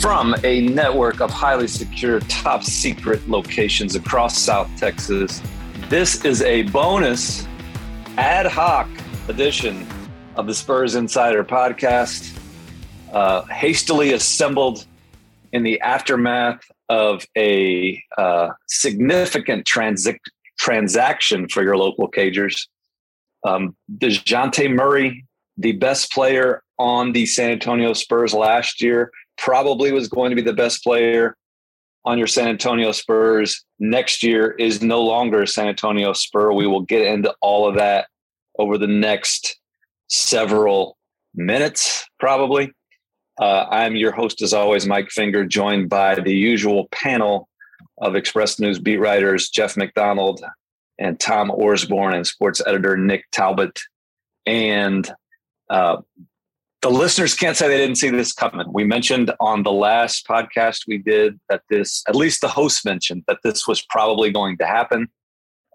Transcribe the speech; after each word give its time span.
from 0.00 0.34
a 0.44 0.60
network 0.60 1.20
of 1.20 1.30
highly 1.30 1.66
secure, 1.66 2.20
top 2.20 2.62
secret 2.62 3.28
locations 3.28 3.96
across 3.96 4.38
South 4.38 4.70
Texas. 4.76 5.42
This 5.88 6.24
is 6.24 6.40
a 6.42 6.62
bonus 6.64 7.46
ad 8.16 8.46
hoc 8.46 8.88
edition 9.28 9.86
of 10.36 10.46
the 10.46 10.54
Spurs 10.54 10.94
Insider 10.94 11.42
podcast, 11.42 12.38
uh, 13.12 13.42
hastily 13.46 14.12
assembled 14.12 14.86
in 15.52 15.64
the 15.64 15.80
aftermath 15.80 16.62
of 16.88 17.26
a 17.36 18.00
uh, 18.16 18.50
significant 18.68 19.66
transi- 19.66 20.20
transaction 20.60 21.48
for 21.48 21.64
your 21.64 21.76
local 21.76 22.08
Cagers. 22.08 22.68
Um, 23.44 23.76
DeJounte 23.98 24.72
Murray, 24.72 25.24
the 25.56 25.72
best 25.72 26.12
player 26.12 26.62
on 26.78 27.12
the 27.12 27.26
San 27.26 27.50
Antonio 27.50 27.92
Spurs 27.94 28.32
last 28.32 28.80
year, 28.80 29.10
probably 29.38 29.92
was 29.92 30.08
going 30.08 30.30
to 30.30 30.36
be 30.36 30.42
the 30.42 30.52
best 30.52 30.82
player 30.82 31.36
on 32.04 32.18
your 32.18 32.26
San 32.26 32.48
Antonio 32.48 32.92
Spurs 32.92 33.64
next 33.78 34.22
year 34.22 34.52
is 34.52 34.82
no 34.82 35.02
longer 35.02 35.46
San 35.46 35.68
Antonio 35.68 36.12
Spur. 36.12 36.52
We 36.52 36.66
will 36.66 36.82
get 36.82 37.02
into 37.02 37.34
all 37.40 37.68
of 37.68 37.76
that 37.76 38.08
over 38.58 38.78
the 38.78 38.86
next 38.86 39.58
several 40.08 40.96
minutes, 41.34 42.06
probably. 42.18 42.72
Uh, 43.40 43.66
I'm 43.70 43.94
your 43.94 44.12
host, 44.12 44.42
as 44.42 44.52
always, 44.52 44.86
Mike 44.86 45.10
Finger, 45.10 45.44
joined 45.44 45.88
by 45.88 46.16
the 46.16 46.34
usual 46.34 46.88
panel 46.90 47.48
of 47.98 48.16
Express 48.16 48.58
News 48.58 48.78
beat 48.78 48.96
writers 48.96 49.48
Jeff 49.48 49.76
McDonald 49.76 50.42
and 50.98 51.18
Tom 51.20 51.50
Orsborn 51.50 52.14
and 52.14 52.26
sports 52.26 52.60
editor 52.66 52.96
Nick 52.96 53.24
Talbot. 53.30 53.78
And 54.46 55.08
uh, 55.70 55.98
the 56.80 56.90
listeners 56.90 57.34
can't 57.34 57.56
say 57.56 57.68
they 57.68 57.76
didn't 57.76 57.96
see 57.96 58.10
this 58.10 58.32
coming. 58.32 58.66
We 58.72 58.84
mentioned 58.84 59.32
on 59.40 59.62
the 59.64 59.72
last 59.72 60.26
podcast 60.26 60.82
we 60.86 60.98
did 60.98 61.38
that 61.48 61.62
this, 61.68 62.02
at 62.08 62.14
least 62.14 62.40
the 62.40 62.48
host 62.48 62.84
mentioned 62.84 63.24
that 63.26 63.38
this 63.42 63.66
was 63.66 63.82
probably 63.82 64.30
going 64.30 64.58
to 64.58 64.66
happen 64.66 65.08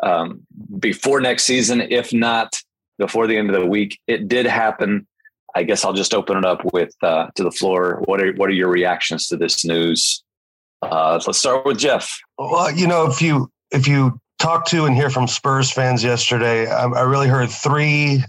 um, 0.02 0.42
before 0.80 1.20
next 1.20 1.44
season, 1.44 1.82
if 1.82 2.14
not 2.14 2.56
before 2.98 3.28
the 3.28 3.38
end 3.38 3.50
of 3.50 3.60
the 3.60 3.68
week. 3.68 4.00
It 4.08 4.28
did 4.28 4.46
happen. 4.46 5.06
I 5.56 5.64
guess 5.64 5.84
I'll 5.84 5.94
just 5.94 6.14
open 6.14 6.38
it 6.38 6.46
up 6.46 6.62
with 6.74 6.94
uh, 7.04 7.28
to 7.36 7.44
the 7.44 7.52
floor. 7.52 8.02
What 8.06 8.22
are 8.22 8.34
what 8.34 8.50
are 8.50 8.54
your 8.54 8.70
reactions 8.70 9.28
to 9.28 9.38
this 9.38 9.64
news? 9.64 10.24
Uh, 10.82 11.22
let's 11.26 11.38
start 11.38 11.66
with 11.66 11.78
Jeff. 11.78 12.20
Well, 12.38 12.72
you 12.72 12.88
know, 12.88 13.06
if 13.06 13.22
you 13.22 13.52
if 13.72 13.88
you 13.88 14.20
talk 14.40 14.66
to 14.68 14.86
and 14.86 14.96
hear 14.96 15.10
from 15.10 15.28
Spurs 15.28 15.72
fans 15.72 16.04
yesterday, 16.04 16.68
I, 16.68 16.84
I 16.86 17.02
really 17.02 17.28
heard 17.28 17.50
three 17.50 18.24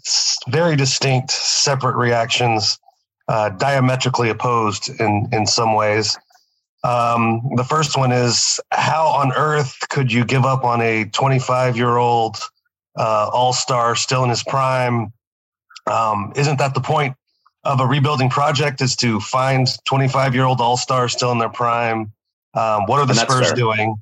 very 0.48 0.77
distinct, 0.77 1.30
separate 1.30 1.96
reactions, 1.96 2.78
uh, 3.28 3.50
diametrically 3.50 4.30
opposed 4.30 4.88
in 5.00 5.28
in 5.33 5.46
some 5.46 5.74
ways. 5.74 6.16
Um, 6.84 7.41
the 7.56 7.64
first 7.64 7.96
one 7.96 8.12
is 8.12 8.61
how 8.70 9.06
on 9.06 9.33
earth 9.33 9.77
could 9.88 10.12
you 10.12 10.24
give 10.24 10.44
up 10.44 10.64
on 10.64 10.83
a 10.83 11.06
25 11.06 11.77
year 11.78 11.96
old 11.96 12.36
uh, 12.96 13.30
all 13.33 13.55
star 13.55 13.96
still 13.96 14.22
in 14.22 14.30
his 14.30 14.42
prime? 14.42 15.12
Um, 15.91 16.33
isn't 16.36 16.58
that 16.58 16.74
the 16.74 16.80
point 16.80 17.16
of 17.64 17.80
a 17.80 17.86
rebuilding 17.86 18.28
project? 18.28 18.83
Is 18.83 18.96
to 18.96 19.18
find 19.20 19.66
25 19.86 20.34
year 20.34 20.44
old 20.44 20.61
all 20.61 20.77
stars 20.77 21.12
still 21.12 21.33
in 21.33 21.39
their 21.39 21.48
prime? 21.48 22.12
Um, 22.52 22.84
what 22.86 23.00
are 23.00 23.06
the 23.06 23.14
Spurs 23.14 23.48
fair. 23.48 23.55
doing? 23.55 23.96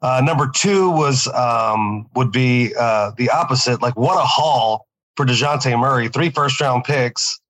Uh, 0.00 0.20
number 0.24 0.48
two 0.54 0.90
was 0.90 1.26
um, 1.28 2.08
would 2.14 2.30
be 2.30 2.72
uh, 2.78 3.10
the 3.16 3.30
opposite. 3.30 3.82
Like 3.82 3.96
what 3.96 4.16
a 4.16 4.24
haul 4.24 4.86
for 5.16 5.26
Dejounte 5.26 5.78
Murray, 5.78 6.08
three 6.08 6.30
first 6.30 6.60
round 6.60 6.84
picks. 6.84 7.40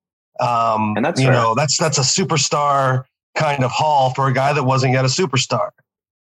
Um, 0.40 0.94
and 0.96 1.04
that's 1.04 1.20
you 1.20 1.26
fair. 1.26 1.34
know 1.34 1.54
that's 1.54 1.76
that's 1.76 1.98
a 1.98 2.02
superstar 2.02 3.04
kind 3.34 3.64
of 3.64 3.70
haul 3.70 4.14
for 4.14 4.28
a 4.28 4.32
guy 4.32 4.52
that 4.52 4.64
wasn't 4.64 4.92
yet 4.92 5.04
a 5.04 5.08
superstar. 5.08 5.70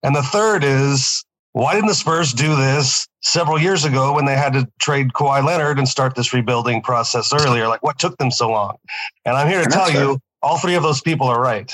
And 0.03 0.15
the 0.15 0.23
third 0.23 0.63
is 0.63 1.23
why 1.53 1.73
didn't 1.73 1.87
the 1.87 1.95
Spurs 1.95 2.33
do 2.33 2.55
this 2.55 3.07
several 3.21 3.59
years 3.59 3.85
ago 3.85 4.13
when 4.13 4.25
they 4.25 4.35
had 4.35 4.53
to 4.53 4.67
trade 4.79 5.13
Kawhi 5.13 5.43
Leonard 5.43 5.79
and 5.79 5.87
start 5.87 6.15
this 6.15 6.33
rebuilding 6.33 6.81
process 6.81 7.31
earlier? 7.33 7.67
Like 7.67 7.83
what 7.83 7.97
took 7.99 8.17
them 8.17 8.31
so 8.31 8.49
long? 8.49 8.77
And 9.25 9.35
I'm 9.37 9.47
here 9.47 9.59
to 9.59 9.63
and 9.63 9.73
tell 9.73 9.91
you, 9.91 10.19
all 10.41 10.57
three 10.57 10.75
of 10.75 10.83
those 10.83 11.01
people 11.01 11.27
are 11.27 11.41
right. 11.41 11.71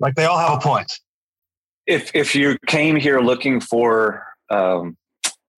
Like 0.00 0.16
they 0.16 0.24
all 0.24 0.38
have 0.38 0.58
a 0.58 0.60
point 0.60 1.00
if 1.86 2.10
if 2.14 2.34
you 2.34 2.56
came 2.66 2.96
here 2.96 3.20
looking 3.20 3.60
for 3.60 4.26
um, 4.50 4.96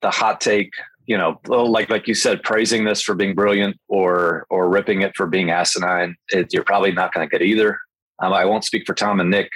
the 0.03 0.11
hot 0.11 0.41
take, 0.41 0.73
you 1.07 1.17
know, 1.17 1.41
like 1.49 1.91
like 1.91 2.09
you 2.09 2.15
said, 2.15 2.43
praising 2.43 2.85
this 2.85 3.03
for 3.03 3.15
being 3.15 3.35
brilliant 3.35 3.79
or 3.89 4.47
or 4.51 4.69
ripping 4.69 5.03
it 5.03 5.17
for 5.17 5.27
being 5.27 5.51
asinine, 5.51 6.17
it, 6.29 6.53
you're 6.53 6.65
probably 6.65 6.93
not 6.93 7.13
going 7.13 7.29
to 7.29 7.31
get 7.31 7.45
either. 7.45 7.79
Um, 8.23 8.33
I 8.33 8.45
won't 8.45 8.65
speak 8.65 8.85
for 8.87 8.95
Tom 8.95 9.21
and 9.21 9.31
Nick, 9.31 9.51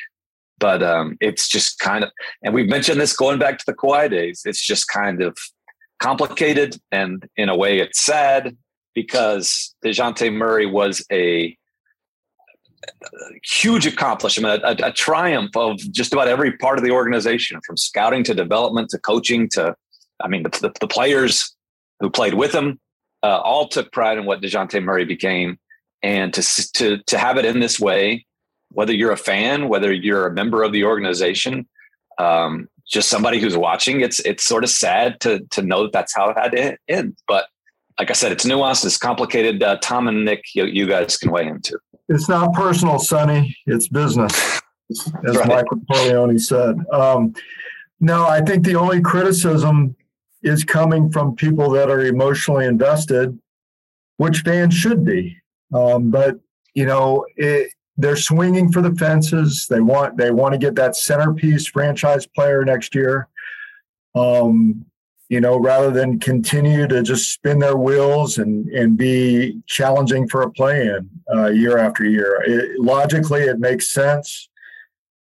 but 0.59 0.83
um, 0.83 1.17
it's 1.21 1.49
just 1.49 1.79
kind 1.79 2.05
of, 2.05 2.11
and 2.43 2.53
we've 2.55 2.69
mentioned 2.69 3.01
this 3.01 3.17
going 3.17 3.39
back 3.39 3.59
to 3.59 3.65
the 3.67 3.75
Kawhi 3.75 4.11
days. 4.11 4.43
It's 4.45 4.65
just 4.65 4.87
kind 4.89 5.23
of 5.23 5.37
complicated, 5.99 6.77
and 6.93 7.27
in 7.37 7.49
a 7.49 7.57
way, 7.57 7.79
it's 7.79 8.05
sad 8.05 8.57
because 8.95 9.75
Dejounte 9.85 10.33
Murray 10.33 10.67
was 10.67 11.05
a 11.11 11.57
huge 13.43 13.87
accomplishment, 13.87 14.63
a, 14.63 14.87
a, 14.87 14.93
triumph 14.93 15.57
of 15.57 15.79
just 15.79 16.13
about 16.13 16.29
every 16.29 16.53
part 16.59 16.79
of 16.79 16.85
the 16.85 16.91
organization, 16.91 17.61
from 17.67 17.77
scouting 17.77 18.25
to 18.25 18.35
development 18.35 18.91
to 18.91 18.99
coaching 18.99 19.49
to, 19.51 19.75
I 20.21 20.29
mean, 20.29 20.43
the, 20.43 20.51
the, 20.51 20.73
the 20.81 20.89
players 20.89 21.55
who 22.01 22.11
played 22.11 22.35
with 22.35 22.55
him 22.55 22.79
uh, 23.23 23.39
all 23.39 23.69
took 23.69 23.93
pride 23.93 24.19
in 24.19 24.25
what 24.25 24.41
Dejounte 24.41 24.83
Murray 24.83 25.05
became, 25.05 25.59
and 26.03 26.33
to 26.35 26.73
to 26.73 26.99
to 27.07 27.19
have 27.19 27.37
it 27.37 27.45
in 27.45 27.61
this 27.61 27.79
way, 27.79 28.25
whether 28.71 28.93
you're 28.93 29.13
a 29.13 29.17
fan, 29.17 29.69
whether 29.69 29.93
you're 29.93 30.27
a 30.27 30.33
member 30.33 30.63
of 30.63 30.73
the 30.73 30.85
organization, 30.85 31.69
um, 32.19 32.69
just 32.87 33.09
somebody 33.09 33.41
who's 33.41 33.57
watching, 33.57 34.01
it's 34.01 34.21
it's 34.21 34.45
sort 34.45 34.65
of 34.65 34.71
sad 34.71 35.21
to 35.21 35.41
to 35.51 35.63
know 35.63 35.83
that 35.83 35.93
that's 35.93 36.15
how 36.15 36.31
it 36.31 36.39
had 36.39 36.53
to 36.53 36.77
end, 36.89 37.17
but. 37.27 37.47
Like 37.99 38.09
I 38.09 38.15
said, 38.15 38.33
it's 38.33 38.47
nuanced, 38.47 38.87
it's 38.87 38.97
complicated. 38.97 39.63
Uh, 39.63 39.77
Tom 39.77 40.09
and 40.09 40.25
Nick, 40.25 40.43
you, 40.55 40.65
you 40.65 40.87
guys 40.87 41.19
can 41.19 41.31
weigh 41.31 41.47
in 41.47 41.61
too. 41.61 41.77
It's 42.11 42.29
not 42.29 42.53
personal, 42.53 42.99
Sonny. 42.99 43.57
It's 43.67 43.87
business, 43.87 44.33
as 45.29 45.37
right. 45.37 45.49
Michael 45.49 45.81
Corleone 45.91 46.39
said. 46.41 46.77
Um, 46.93 47.35
no, 48.01 48.27
I 48.27 48.41
think 48.41 48.65
the 48.65 48.75
only 48.75 49.01
criticism 49.01 49.95
is 50.43 50.65
coming 50.65 51.13
from 51.13 51.37
people 51.37 51.71
that 51.71 51.89
are 51.89 52.01
emotionally 52.01 52.67
invested, 52.67 53.39
which 54.17 54.41
fans 54.41 54.75
should 54.75 55.05
be. 55.05 55.37
Um, 55.73 56.11
but 56.11 56.41
you 56.75 56.85
know, 56.85 57.25
it, 57.37 57.73
they're 57.97 58.17
swinging 58.17 58.73
for 58.73 58.83
the 58.83 58.95
fences. 58.97 59.69
They 59.71 59.81
want 59.81 60.17
they 60.17 60.33
want 60.33 60.53
to 60.53 60.59
get 60.59 60.75
that 60.75 60.97
centerpiece 60.97 61.69
franchise 61.69 62.27
player 62.27 62.65
next 62.65 62.93
year. 62.93 63.29
Um, 64.17 64.85
you 65.31 65.41
know, 65.41 65.57
rather 65.57 65.93
than 65.93 66.19
continue 66.19 66.89
to 66.89 67.03
just 67.03 67.33
spin 67.33 67.61
their 67.61 67.77
wheels 67.77 68.37
and, 68.37 68.69
and 68.71 68.99
be 68.99 69.57
challenging 69.69 70.29
for 70.29 70.43
a 70.43 70.51
play 70.51 70.89
in 70.89 71.09
uh, 71.33 71.47
year 71.47 71.79
after 71.79 72.05
year. 72.05 72.43
It, 72.45 72.81
logically, 72.81 73.43
it 73.43 73.61
makes 73.61 73.95
sense. 73.95 74.49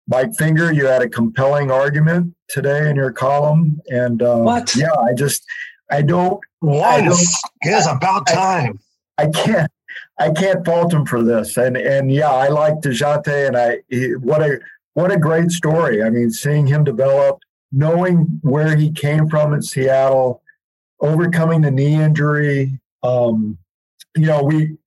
Mike 0.08 0.34
Finger, 0.36 0.72
you 0.72 0.86
had 0.86 1.02
a 1.02 1.10
compelling 1.10 1.70
argument 1.70 2.34
today 2.48 2.90
in 2.90 2.96
your 2.96 3.12
column. 3.12 3.82
And 3.90 4.24
uh, 4.24 4.38
what? 4.38 4.74
yeah, 4.78 4.94
I 4.94 5.14
just, 5.14 5.46
I 5.92 6.04
don't. 6.04 6.40
Yes, 6.64 7.42
it 7.64 7.70
is 7.72 7.86
about 7.86 8.28
time. 8.28 8.80
I, 9.18 9.24
I 9.24 9.28
can't. 9.28 9.72
I 10.20 10.32
can't 10.32 10.66
fault 10.66 10.94
him 10.94 11.06
for 11.06 11.24
this, 11.24 11.58
and 11.58 11.78
and 11.78 12.12
yeah, 12.12 12.32
I 12.32 12.48
like 12.48 12.76
Dejounte, 12.76 13.48
and 13.48 13.56
I 13.56 13.80
he, 13.88 14.16
what 14.16 14.42
a 14.42 14.60
what 14.94 15.12
a 15.12 15.18
great 15.18 15.52
story. 15.52 16.04
I 16.04 16.10
mean, 16.10 16.32
seeing 16.32 16.66
him 16.66 16.84
develop, 16.84 17.40
knowing 17.72 18.40
where 18.42 18.76
he 18.76 18.92
came 18.92 19.30
from 19.30 19.54
in 19.54 19.62
Seattle, 19.62 20.42
overcoming 21.00 21.62
the 21.62 21.72
knee 21.72 21.96
injury. 21.96 22.80
Um, 23.04 23.58
you 24.16 24.26
know, 24.26 24.44
we 24.44 24.78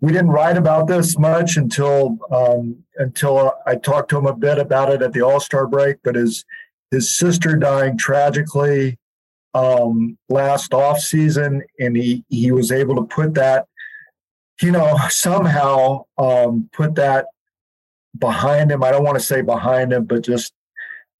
we 0.00 0.12
didn't 0.12 0.30
write 0.30 0.56
about 0.56 0.86
this 0.86 1.18
much 1.18 1.56
until 1.56 2.18
um, 2.30 2.84
until 2.96 3.52
I 3.66 3.76
talked 3.76 4.10
to 4.10 4.18
him 4.18 4.26
a 4.26 4.34
bit 4.34 4.58
about 4.58 4.90
it 4.90 5.02
at 5.02 5.12
the 5.12 5.22
All 5.22 5.40
Star 5.40 5.66
break. 5.66 5.98
But 6.02 6.14
his 6.16 6.44
his 6.90 7.14
sister 7.14 7.56
dying 7.56 7.96
tragically 7.96 8.98
um, 9.54 10.18
last 10.28 10.72
off 10.74 11.00
season, 11.00 11.62
and 11.78 11.96
he 11.96 12.24
he 12.28 12.52
was 12.52 12.72
able 12.72 12.96
to 12.96 13.02
put 13.02 13.34
that, 13.34 13.66
you 14.62 14.70
know, 14.70 14.96
somehow 15.08 16.04
um, 16.18 16.68
put 16.72 16.94
that 16.96 17.26
behind 18.18 18.72
him. 18.72 18.82
I 18.82 18.90
don't 18.90 19.04
want 19.04 19.18
to 19.18 19.24
say 19.24 19.42
behind 19.42 19.92
him, 19.92 20.04
but 20.04 20.22
just 20.22 20.52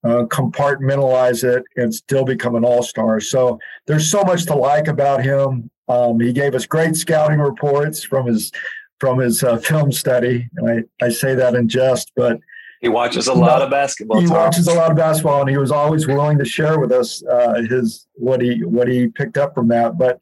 uh, 0.03 0.23
compartmentalize 0.25 1.43
it 1.43 1.63
and 1.75 1.93
still 1.93 2.25
become 2.25 2.55
an 2.55 2.65
all 2.65 2.83
star. 2.83 3.19
So 3.19 3.59
there's 3.87 4.09
so 4.09 4.23
much 4.23 4.45
to 4.47 4.55
like 4.55 4.87
about 4.87 5.23
him. 5.23 5.69
Um, 5.87 6.19
he 6.19 6.33
gave 6.33 6.55
us 6.55 6.65
great 6.65 6.95
scouting 6.95 7.39
reports 7.39 8.03
from 8.03 8.25
his 8.25 8.51
from 8.99 9.17
his 9.17 9.43
uh, 9.43 9.57
film 9.57 9.91
study, 9.91 10.47
and 10.57 10.85
I, 11.01 11.05
I 11.05 11.09
say 11.09 11.33
that 11.35 11.55
in 11.55 11.67
jest, 11.67 12.11
but 12.15 12.39
he 12.81 12.89
watches 12.89 13.27
a 13.27 13.33
lot 13.33 13.61
of 13.61 13.69
basketball. 13.69 14.19
He 14.19 14.27
watches 14.27 14.67
a 14.67 14.73
lot 14.73 14.89
of 14.89 14.97
basketball, 14.97 15.41
and 15.41 15.49
he 15.49 15.57
was 15.57 15.71
always 15.71 16.07
willing 16.07 16.39
to 16.39 16.45
share 16.45 16.79
with 16.79 16.91
us 16.91 17.23
uh, 17.25 17.61
his 17.69 18.07
what 18.13 18.41
he 18.41 18.63
what 18.63 18.87
he 18.87 19.07
picked 19.07 19.37
up 19.37 19.53
from 19.53 19.67
that. 19.67 19.99
But 19.99 20.19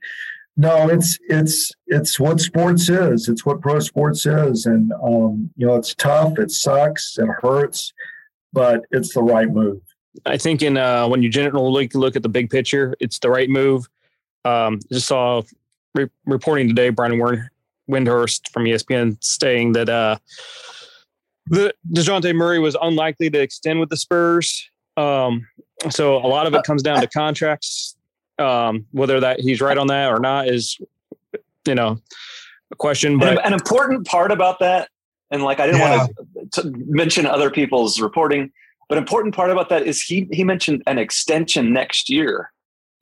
no, 0.58 0.90
it's 0.90 1.18
it's 1.30 1.72
it's 1.88 2.20
what 2.20 2.42
sports 2.42 2.90
is. 2.90 3.30
It's 3.30 3.46
what 3.46 3.62
pro 3.62 3.80
sports 3.80 4.26
is, 4.26 4.66
and 4.66 4.92
um, 5.02 5.50
you 5.56 5.66
know, 5.68 5.76
it's 5.76 5.96
tough. 5.96 6.38
It 6.38 6.52
sucks. 6.52 7.18
It 7.18 7.30
hurts, 7.42 7.94
but 8.54 8.86
it's 8.92 9.14
the 9.14 9.22
right 9.22 9.50
move. 9.50 9.82
I 10.26 10.38
think 10.38 10.62
in 10.62 10.78
uh, 10.78 11.08
when 11.08 11.22
you 11.22 11.30
generally 11.30 11.90
look, 11.94 12.16
at 12.16 12.24
the 12.24 12.30
big 12.30 12.50
picture, 12.50 12.96
it's 13.00 13.20
the 13.20 13.30
right 13.30 13.50
move. 13.50 13.88
Um, 14.46 14.80
just 14.92 15.08
saw 15.08 15.44
re- 15.94 16.10
reporting 16.26 16.68
today, 16.68 16.90
Brian 16.90 17.20
Windhorst 17.90 18.52
from 18.52 18.64
ESPN 18.64 19.18
saying 19.24 19.74
that 19.74 19.90
uh, 19.90 20.18
the 21.48 21.74
Dejounte 21.92 22.34
Murray 22.36 22.60
was 22.60 22.76
unlikely 22.82 23.30
to 23.32 23.40
extend 23.40 23.80
with 23.80 23.90
the 23.90 23.98
Spurs. 23.98 24.70
Um, 24.98 25.48
so 25.90 26.18
a 26.18 26.28
lot 26.28 26.48
of 26.48 26.54
it 26.54 26.64
comes 26.64 26.84
down 26.84 27.02
to 27.02 27.08
contracts. 27.08 27.96
Um, 28.38 28.86
whether 28.92 29.20
that 29.20 29.42
he's 29.42 29.60
right 29.60 29.78
on 29.78 29.88
that 29.88 30.10
or 30.10 30.20
not 30.20 30.48
is, 30.48 30.78
you 31.68 31.76
know, 31.76 32.00
a 32.72 32.76
question. 32.76 33.20
But 33.20 33.34
an, 33.34 33.40
an 33.44 33.54
important 33.54 34.08
part 34.08 34.32
about 34.32 34.60
that, 34.60 34.90
and 35.32 35.44
like 35.44 35.60
I 35.60 35.68
didn't 35.68 35.82
yeah. 35.82 35.98
want 35.98 36.54
to, 36.54 36.74
mention 36.88 37.26
other 37.26 37.50
people's 37.50 38.00
reporting, 38.00 38.52
but 38.88 38.98
important 38.98 39.36
part 39.36 39.52
about 39.52 39.70
that 39.70 39.84
is 39.84 40.02
he 40.02 40.28
he 40.32 40.44
mentioned 40.44 40.84
an 40.88 40.98
extension 40.98 41.74
next 41.74 42.10
year, 42.10 42.52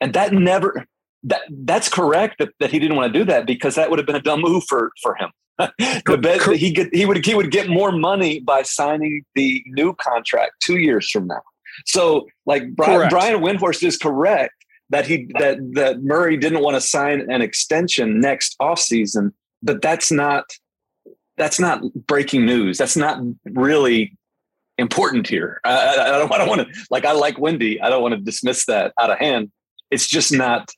and 0.02 0.14
that 0.14 0.34
never 0.34 0.86
that 1.24 1.42
that's 1.50 1.90
correct 1.90 2.40
that, 2.40 2.50
that 2.60 2.72
he 2.72 2.80
didn't 2.80 2.96
want 2.96 3.12
to 3.12 3.20
do 3.20 3.26
that 3.26 3.46
because 3.46 3.76
that 3.76 3.90
would 3.90 4.00
have 4.00 4.06
been 4.06 4.16
a 4.16 4.22
dumb 4.22 4.42
move 4.42 4.64
for 4.68 4.92
for 5.02 5.16
him. 5.16 5.32
the 5.58 6.20
bet 6.22 6.42
he 6.56 6.88
he 6.94 7.06
would 7.06 7.26
he 7.26 7.34
would 7.34 7.52
get 7.52 7.68
more 7.68 7.92
money 7.92 8.40
by 8.40 8.62
signing 8.62 9.24
the 9.34 9.64
new 9.68 9.94
contract 9.96 10.54
two 10.62 10.78
years 10.78 11.10
from 11.10 11.28
now. 11.28 11.42
So 11.86 12.28
like 12.46 12.76
Brian, 12.76 13.10
Brian 13.10 13.42
Windhorst 13.42 13.84
is 13.84 13.98
correct 13.98 14.54
that 14.90 15.08
he 15.08 15.28
that 15.40 15.58
that 15.74 16.04
Murray 16.04 16.38
didn't 16.38 16.62
want 16.62 16.76
to 16.76 16.82
sign 16.82 17.30
an 17.32 17.42
extension 17.42 18.20
next 18.20 18.56
offseason, 18.62 19.32
but 19.64 19.82
that's 19.82 20.12
not 20.12 20.46
that's 21.38 21.60
not 21.60 21.82
breaking 22.08 22.46
news. 22.46 22.78
That's 22.78 22.98
not 22.98 23.20
really 23.46 24.18
important 24.78 25.28
here. 25.28 25.60
I, 25.64 25.90
I 25.90 25.96
don't, 26.18 26.32
I 26.32 26.38
don't 26.38 26.48
want 26.48 26.62
to 26.62 26.86
like 26.90 27.06
I 27.06 27.12
like 27.14 27.40
Wendy. 27.40 27.82
I 27.82 27.90
don't 27.90 28.02
want 28.02 28.14
to 28.14 28.20
dismiss 28.20 28.66
that 28.66 28.94
out 29.00 29.10
of 29.10 29.18
hand. 29.18 29.52
It's 29.92 30.08
just 30.08 30.32
not 30.32 30.70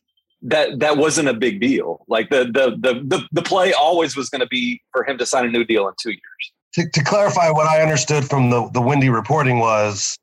that 0.41 0.79
that 0.79 0.97
wasn't 0.97 1.27
a 1.29 1.33
big 1.33 1.59
deal. 1.59 2.05
Like 2.07 2.29
the 2.29 2.45
the 2.45 2.77
the 2.79 3.01
the, 3.03 3.27
the 3.31 3.41
play 3.41 3.73
always 3.73 4.15
was 4.15 4.29
going 4.29 4.41
to 4.41 4.47
be 4.47 4.81
for 4.91 5.03
him 5.03 5.17
to 5.17 5.25
sign 5.25 5.45
a 5.45 5.49
new 5.49 5.63
deal 5.63 5.87
in 5.87 5.93
two 6.01 6.11
years. 6.11 6.53
To, 6.73 6.87
to 6.87 7.03
clarify, 7.03 7.49
what 7.49 7.67
I 7.67 7.81
understood 7.81 8.25
from 8.25 8.49
the 8.49 8.69
the 8.73 8.81
Wendy 8.81 9.09
reporting 9.09 9.59
was 9.59 10.17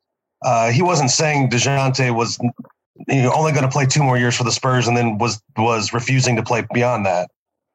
uh, 0.45 0.71
he 0.71 0.83
wasn't 0.83 1.11
saying 1.11 1.51
Dejounte 1.51 2.15
was 2.15 2.39
you 3.09 3.23
know, 3.23 3.33
only 3.35 3.53
going 3.53 3.65
to 3.65 3.71
play 3.71 3.87
two 3.87 4.03
more 4.03 4.17
years 4.17 4.37
for 4.37 4.45
the 4.45 4.53
Spurs 4.53 4.89
and 4.89 4.97
then 4.97 5.19
was 5.19 5.43
was 5.57 5.93
refusing 5.93 6.37
to 6.37 6.43
play 6.43 6.67
beyond 6.73 7.05
that. 7.07 7.31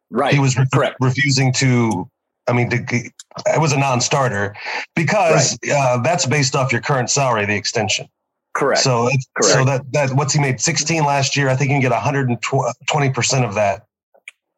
Right. 0.10 0.34
He 0.34 0.40
was 0.40 0.58
re- 0.58 0.66
correct 0.74 0.98
refusing 1.00 1.54
to. 1.54 2.10
I 2.52 2.54
mean, 2.54 2.70
to, 2.70 2.78
it 2.78 3.60
was 3.60 3.72
a 3.72 3.78
non-starter 3.78 4.56
because 4.96 5.58
right. 5.64 5.72
uh, 5.72 5.98
that's 6.04 6.26
based 6.26 6.56
off 6.56 6.72
your 6.72 6.82
current 6.82 7.10
salary, 7.10 7.46
the 7.46 7.56
extension. 7.56 8.08
Correct. 8.54 8.82
So, 8.82 9.10
correct. 9.38 9.54
so 9.54 9.66
that 9.66 9.92
that 9.94 10.12
what's 10.12 10.34
he 10.34 10.42
made 10.42 10.60
16 10.60 11.04
last 11.06 11.38
year? 11.38 11.48
I 11.48 11.56
think 11.56 11.70
you 11.70 11.76
can 11.76 11.82
get 11.82 11.92
120 11.92 13.10
percent 13.12 13.46
of 13.46 13.56
that, 13.56 13.86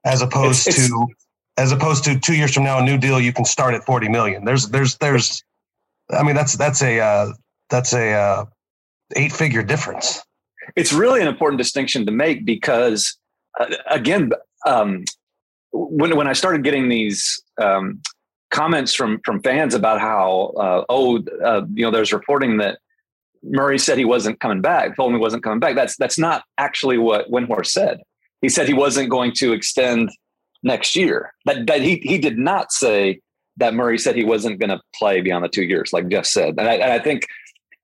as 0.03 0.21
opposed 0.21 0.67
it's, 0.67 0.79
it's, 0.79 0.87
to 0.87 1.07
as 1.57 1.71
opposed 1.71 2.03
to 2.05 2.19
two 2.19 2.35
years 2.35 2.53
from 2.53 2.63
now, 2.63 2.79
a 2.79 2.83
new 2.83 2.97
deal 2.97 3.19
you 3.19 3.31
can 3.31 3.45
start 3.45 3.75
at 3.75 3.85
40 3.85 4.09
million. 4.09 4.45
There's 4.45 4.69
there's 4.69 4.97
there's, 4.97 5.43
I 6.09 6.23
mean 6.23 6.35
that's 6.35 6.57
that's 6.57 6.81
a 6.81 6.99
uh, 6.99 7.33
that's 7.69 7.93
a 7.93 8.11
uh, 8.13 8.45
eight 9.15 9.31
figure 9.31 9.61
difference. 9.61 10.23
It's 10.75 10.93
really 10.93 11.21
an 11.21 11.27
important 11.27 11.59
distinction 11.59 12.05
to 12.05 12.11
make 12.11 12.45
because, 12.45 13.17
uh, 13.59 13.75
again, 13.89 14.31
um, 14.65 15.03
when 15.73 16.15
when 16.15 16.27
I 16.27 16.33
started 16.33 16.63
getting 16.63 16.87
these 16.87 17.41
um, 17.61 18.01
comments 18.51 18.93
from 18.93 19.19
from 19.25 19.41
fans 19.41 19.73
about 19.73 19.99
how 19.99 20.53
uh, 20.57 20.83
oh 20.89 21.23
uh, 21.43 21.63
you 21.73 21.83
know 21.83 21.91
there's 21.91 22.13
reporting 22.13 22.57
that 22.57 22.79
Murray 23.43 23.79
said 23.79 23.97
he 23.97 24.05
wasn't 24.05 24.39
coming 24.39 24.61
back, 24.61 24.95
told 24.95 25.09
him 25.09 25.17
he 25.17 25.21
wasn't 25.21 25.43
coming 25.43 25.59
back. 25.59 25.75
That's 25.75 25.97
that's 25.97 26.17
not 26.17 26.43
actually 26.57 26.97
what 26.97 27.29
Windhorst 27.29 27.67
said. 27.67 28.01
He 28.41 28.49
said 28.49 28.67
he 28.67 28.73
wasn't 28.73 29.09
going 29.09 29.33
to 29.33 29.53
extend 29.53 30.09
next 30.61 30.95
year. 30.95 31.33
That, 31.45 31.67
that 31.67 31.81
he 31.81 31.97
he 32.03 32.17
did 32.17 32.37
not 32.37 32.71
say 32.71 33.19
that 33.57 33.73
Murray 33.73 33.97
said 33.97 34.15
he 34.15 34.23
wasn't 34.23 34.59
going 34.59 34.69
to 34.69 34.81
play 34.95 35.21
beyond 35.21 35.43
the 35.43 35.49
two 35.49 35.63
years, 35.63 35.93
like 35.93 36.07
Jeff 36.07 36.25
said. 36.25 36.55
And 36.57 36.67
I, 36.67 36.73
and 36.73 36.91
I 36.91 36.99
think 36.99 37.23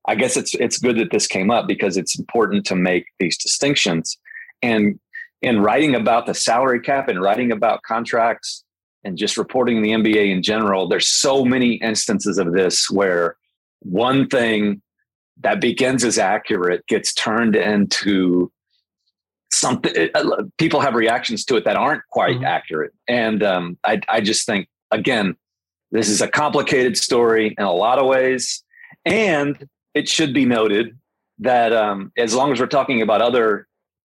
I 0.07 0.15
guess 0.15 0.37
it's 0.37 0.53
it's 0.55 0.77
good 0.77 0.97
that 0.97 1.11
this 1.11 1.27
came 1.27 1.51
up 1.51 1.67
because 1.67 1.97
it's 1.97 2.17
important 2.17 2.65
to 2.67 2.75
make 2.75 3.05
these 3.19 3.37
distinctions. 3.37 4.17
And 4.61 4.99
in 5.41 5.61
writing 5.61 5.95
about 5.95 6.25
the 6.25 6.33
salary 6.33 6.81
cap 6.81 7.07
and 7.07 7.21
writing 7.21 7.51
about 7.51 7.81
contracts 7.83 8.63
and 9.03 9.17
just 9.17 9.37
reporting 9.37 9.81
the 9.81 9.91
NBA 9.91 10.31
in 10.31 10.43
general, 10.43 10.87
there's 10.87 11.07
so 11.07 11.45
many 11.45 11.75
instances 11.75 12.37
of 12.37 12.53
this 12.53 12.89
where 12.89 13.37
one 13.79 14.27
thing 14.27 14.81
that 15.41 15.61
begins 15.61 16.03
as 16.03 16.17
accurate 16.17 16.85
gets 16.87 17.13
turned 17.13 17.55
into 17.55 18.51
something. 19.51 20.09
Uh, 20.13 20.43
people 20.57 20.81
have 20.81 20.93
reactions 20.93 21.45
to 21.45 21.55
it 21.55 21.65
that 21.65 21.77
aren't 21.77 22.03
quite 22.09 22.35
mm-hmm. 22.35 22.45
accurate, 22.45 22.93
and 23.07 23.41
um, 23.43 23.77
I, 23.83 24.01
I 24.09 24.21
just 24.21 24.45
think 24.45 24.67
again, 24.91 25.35
this 25.91 26.09
is 26.09 26.21
a 26.21 26.27
complicated 26.27 26.97
story 26.97 27.55
in 27.57 27.63
a 27.63 27.73
lot 27.73 27.99
of 27.99 28.05
ways, 28.05 28.63
and 29.05 29.67
it 29.93 30.09
should 30.09 30.33
be 30.33 30.45
noted 30.45 30.97
that 31.39 31.71
um, 31.71 32.11
as 32.17 32.35
long 32.35 32.51
as 32.51 32.59
we're 32.59 32.67
talking 32.67 33.01
about 33.01 33.21
other, 33.21 33.67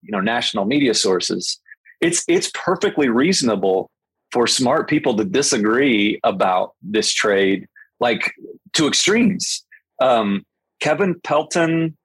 you 0.07 0.11
know, 0.11 0.19
national 0.19 0.65
media 0.65 0.93
sources, 0.93 1.59
it's 2.01 2.23
it's 2.27 2.51
perfectly 2.53 3.09
reasonable 3.09 3.89
for 4.31 4.47
smart 4.47 4.89
people 4.89 5.15
to 5.17 5.25
disagree 5.25 6.19
about 6.23 6.73
this 6.81 7.11
trade, 7.11 7.67
like 7.99 8.33
to 8.73 8.87
extremes. 8.87 9.65
Um, 10.01 10.45
Kevin 10.79 11.19
Pelton 11.23 11.97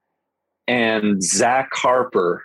and 0.67 1.23
Zach 1.23 1.69
Harper 1.73 2.43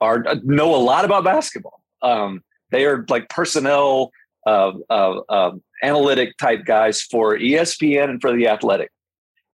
are 0.00 0.24
know 0.44 0.74
a 0.74 0.78
lot 0.78 1.04
about 1.04 1.24
basketball. 1.24 1.80
Um, 2.02 2.42
they 2.70 2.84
are 2.86 3.04
like 3.08 3.28
personnel 3.28 4.10
uh, 4.46 4.72
uh, 4.90 5.20
uh, 5.28 5.52
analytic 5.82 6.36
type 6.38 6.64
guys 6.64 7.02
for 7.02 7.36
ESPN 7.36 8.10
and 8.10 8.20
for 8.20 8.32
the 8.32 8.48
Athletic 8.48 8.90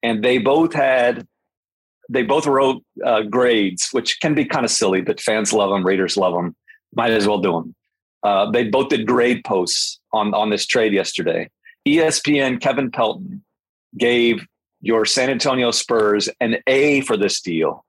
and 0.03 0.23
they 0.23 0.39
both 0.39 0.73
had 0.73 1.27
they 2.09 2.23
both 2.23 2.47
wrote 2.47 2.83
uh, 3.05 3.23
grades, 3.23 3.89
which 3.93 4.21
can 4.21 4.35
be 4.35 4.45
kind 4.45 4.65
of 4.65 4.71
silly, 4.71 5.01
but 5.01 5.21
fans 5.21 5.53
love 5.53 5.71
them, 5.71 5.85
Raiders 5.85 6.17
love 6.17 6.35
them. 6.35 6.57
Might 6.95 7.13
as 7.13 7.27
well 7.27 7.39
do 7.39 7.53
them. 7.53 7.75
Uh, 8.23 8.51
they 8.51 8.65
both 8.65 8.89
did 8.89 9.07
grade 9.07 9.43
posts 9.45 10.01
on 10.13 10.35
on 10.35 10.51
this 10.51 10.67
trade 10.67 10.93
yesterday. 10.93 11.49
ESPN 11.87 12.61
Kevin 12.61 12.91
Pelton 12.91 13.43
gave 13.99 14.47
your 14.81 15.05
San 15.05 15.31
Antonio 15.31 15.71
Spurs 15.71 16.29
an 16.41 16.57
A 16.67 17.01
for 17.03 17.17
this 17.17 17.41
deal, 17.41 17.85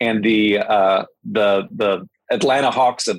and 0.00 0.24
the 0.24 0.58
uh, 0.58 1.04
the 1.24 1.68
the 1.70 2.08
Atlanta 2.30 2.70
Hawks. 2.70 3.08
Uh, 3.08 3.14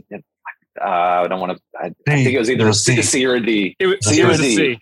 I 0.81 1.27
don't 1.27 1.39
want 1.39 1.57
to. 1.57 1.63
I, 1.79 1.85
I, 2.07 2.23
think 2.23 2.35
it 2.35 2.39
was 2.39 2.49
either 2.49 2.67
a 2.67 2.73
C, 2.73 3.01
C 3.01 3.25
or 3.25 3.35
a 3.35 3.41
D. 3.41 3.75
It 3.79 3.87
was, 3.87 3.97
C 4.01 4.21
it 4.21 4.25
was 4.25 4.39
a 4.39 4.43
C. 4.43 4.79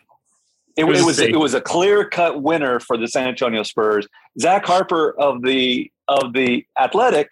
It, 0.78 0.84
it, 0.84 0.88
was, 0.88 1.00
it 1.00 1.06
was 1.06 1.20
it 1.20 1.40
was 1.40 1.54
a 1.54 1.62
clear 1.62 2.08
cut 2.08 2.42
winner 2.42 2.80
for 2.80 2.98
the 2.98 3.08
San 3.08 3.28
Antonio 3.28 3.64
Spurs. 3.64 4.08
Zach 4.40 4.66
Harper 4.66 5.18
of 5.20 5.42
the 5.42 5.90
of 6.08 6.34
the 6.34 6.66
Athletic 6.80 7.32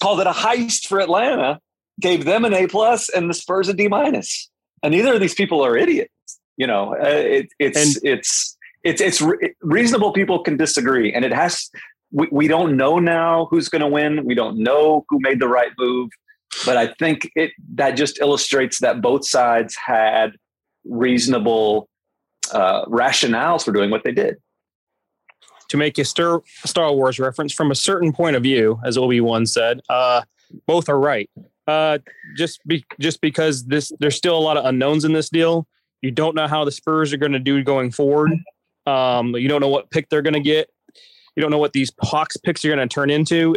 called 0.00 0.20
it 0.20 0.26
a 0.26 0.32
heist 0.32 0.86
for 0.86 1.00
Atlanta, 1.00 1.60
gave 2.00 2.24
them 2.24 2.44
an 2.44 2.54
A 2.54 2.66
plus, 2.66 3.08
and 3.08 3.28
the 3.28 3.34
Spurs 3.34 3.68
a 3.68 3.74
D 3.74 3.88
minus. 3.88 4.50
And 4.82 4.94
neither 4.94 5.14
of 5.14 5.20
these 5.20 5.34
people 5.34 5.64
are 5.64 5.76
idiots. 5.76 6.10
You 6.56 6.66
know, 6.66 6.94
uh, 6.94 7.08
it, 7.08 7.48
it's 7.58 7.96
and, 7.96 8.04
it's 8.04 8.56
it's 8.82 9.00
it's 9.00 9.20
re- 9.20 9.54
reasonable. 9.60 10.12
People 10.12 10.42
can 10.42 10.56
disagree, 10.56 11.12
and 11.12 11.24
it 11.24 11.32
has. 11.32 11.70
We, 12.12 12.28
we 12.30 12.48
don't 12.48 12.76
know 12.76 13.00
now 13.00 13.48
who's 13.50 13.68
going 13.68 13.80
to 13.80 13.88
win. 13.88 14.24
We 14.24 14.34
don't 14.34 14.58
know 14.58 15.04
who 15.08 15.18
made 15.20 15.40
the 15.40 15.48
right 15.48 15.72
move, 15.76 16.10
but 16.64 16.76
I 16.76 16.88
think 16.98 17.30
it 17.34 17.50
that 17.74 17.92
just 17.92 18.20
illustrates 18.20 18.78
that 18.80 19.02
both 19.02 19.26
sides 19.26 19.76
had 19.84 20.36
reasonable 20.84 21.88
uh, 22.52 22.84
rationales 22.86 23.64
for 23.64 23.72
doing 23.72 23.90
what 23.90 24.04
they 24.04 24.12
did. 24.12 24.36
To 25.70 25.76
make 25.76 25.98
a 25.98 26.04
Star, 26.04 26.42
Wars 26.76 27.18
reference 27.18 27.52
from 27.52 27.70
a 27.70 27.74
certain 27.74 28.12
point 28.12 28.36
of 28.36 28.42
view, 28.42 28.78
as 28.84 28.98
Obi 28.98 29.20
Wan 29.20 29.46
said, 29.46 29.80
uh, 29.88 30.22
both 30.66 30.88
are 30.88 30.98
right. 31.00 31.30
Uh, 31.66 31.98
just 32.36 32.60
be, 32.66 32.84
just 33.00 33.20
because 33.20 33.64
this 33.64 33.90
there's 33.98 34.14
still 34.14 34.36
a 34.36 34.40
lot 34.40 34.56
of 34.56 34.66
unknowns 34.66 35.04
in 35.04 35.12
this 35.12 35.30
deal. 35.30 35.66
You 36.02 36.10
don't 36.10 36.34
know 36.34 36.46
how 36.46 36.64
the 36.64 36.70
Spurs 36.70 37.12
are 37.14 37.16
going 37.16 37.32
to 37.32 37.38
do 37.38 37.64
going 37.64 37.90
forward. 37.90 38.32
Um, 38.86 39.34
you 39.34 39.48
don't 39.48 39.62
know 39.62 39.68
what 39.68 39.90
pick 39.90 40.10
they're 40.10 40.22
going 40.22 40.34
to 40.34 40.40
get. 40.40 40.68
You 41.34 41.40
don't 41.40 41.50
know 41.50 41.58
what 41.58 41.72
these 41.72 41.90
Hawks 42.02 42.36
picks 42.36 42.64
are 42.64 42.68
going 42.68 42.86
to 42.86 42.86
turn 42.86 43.08
into. 43.08 43.56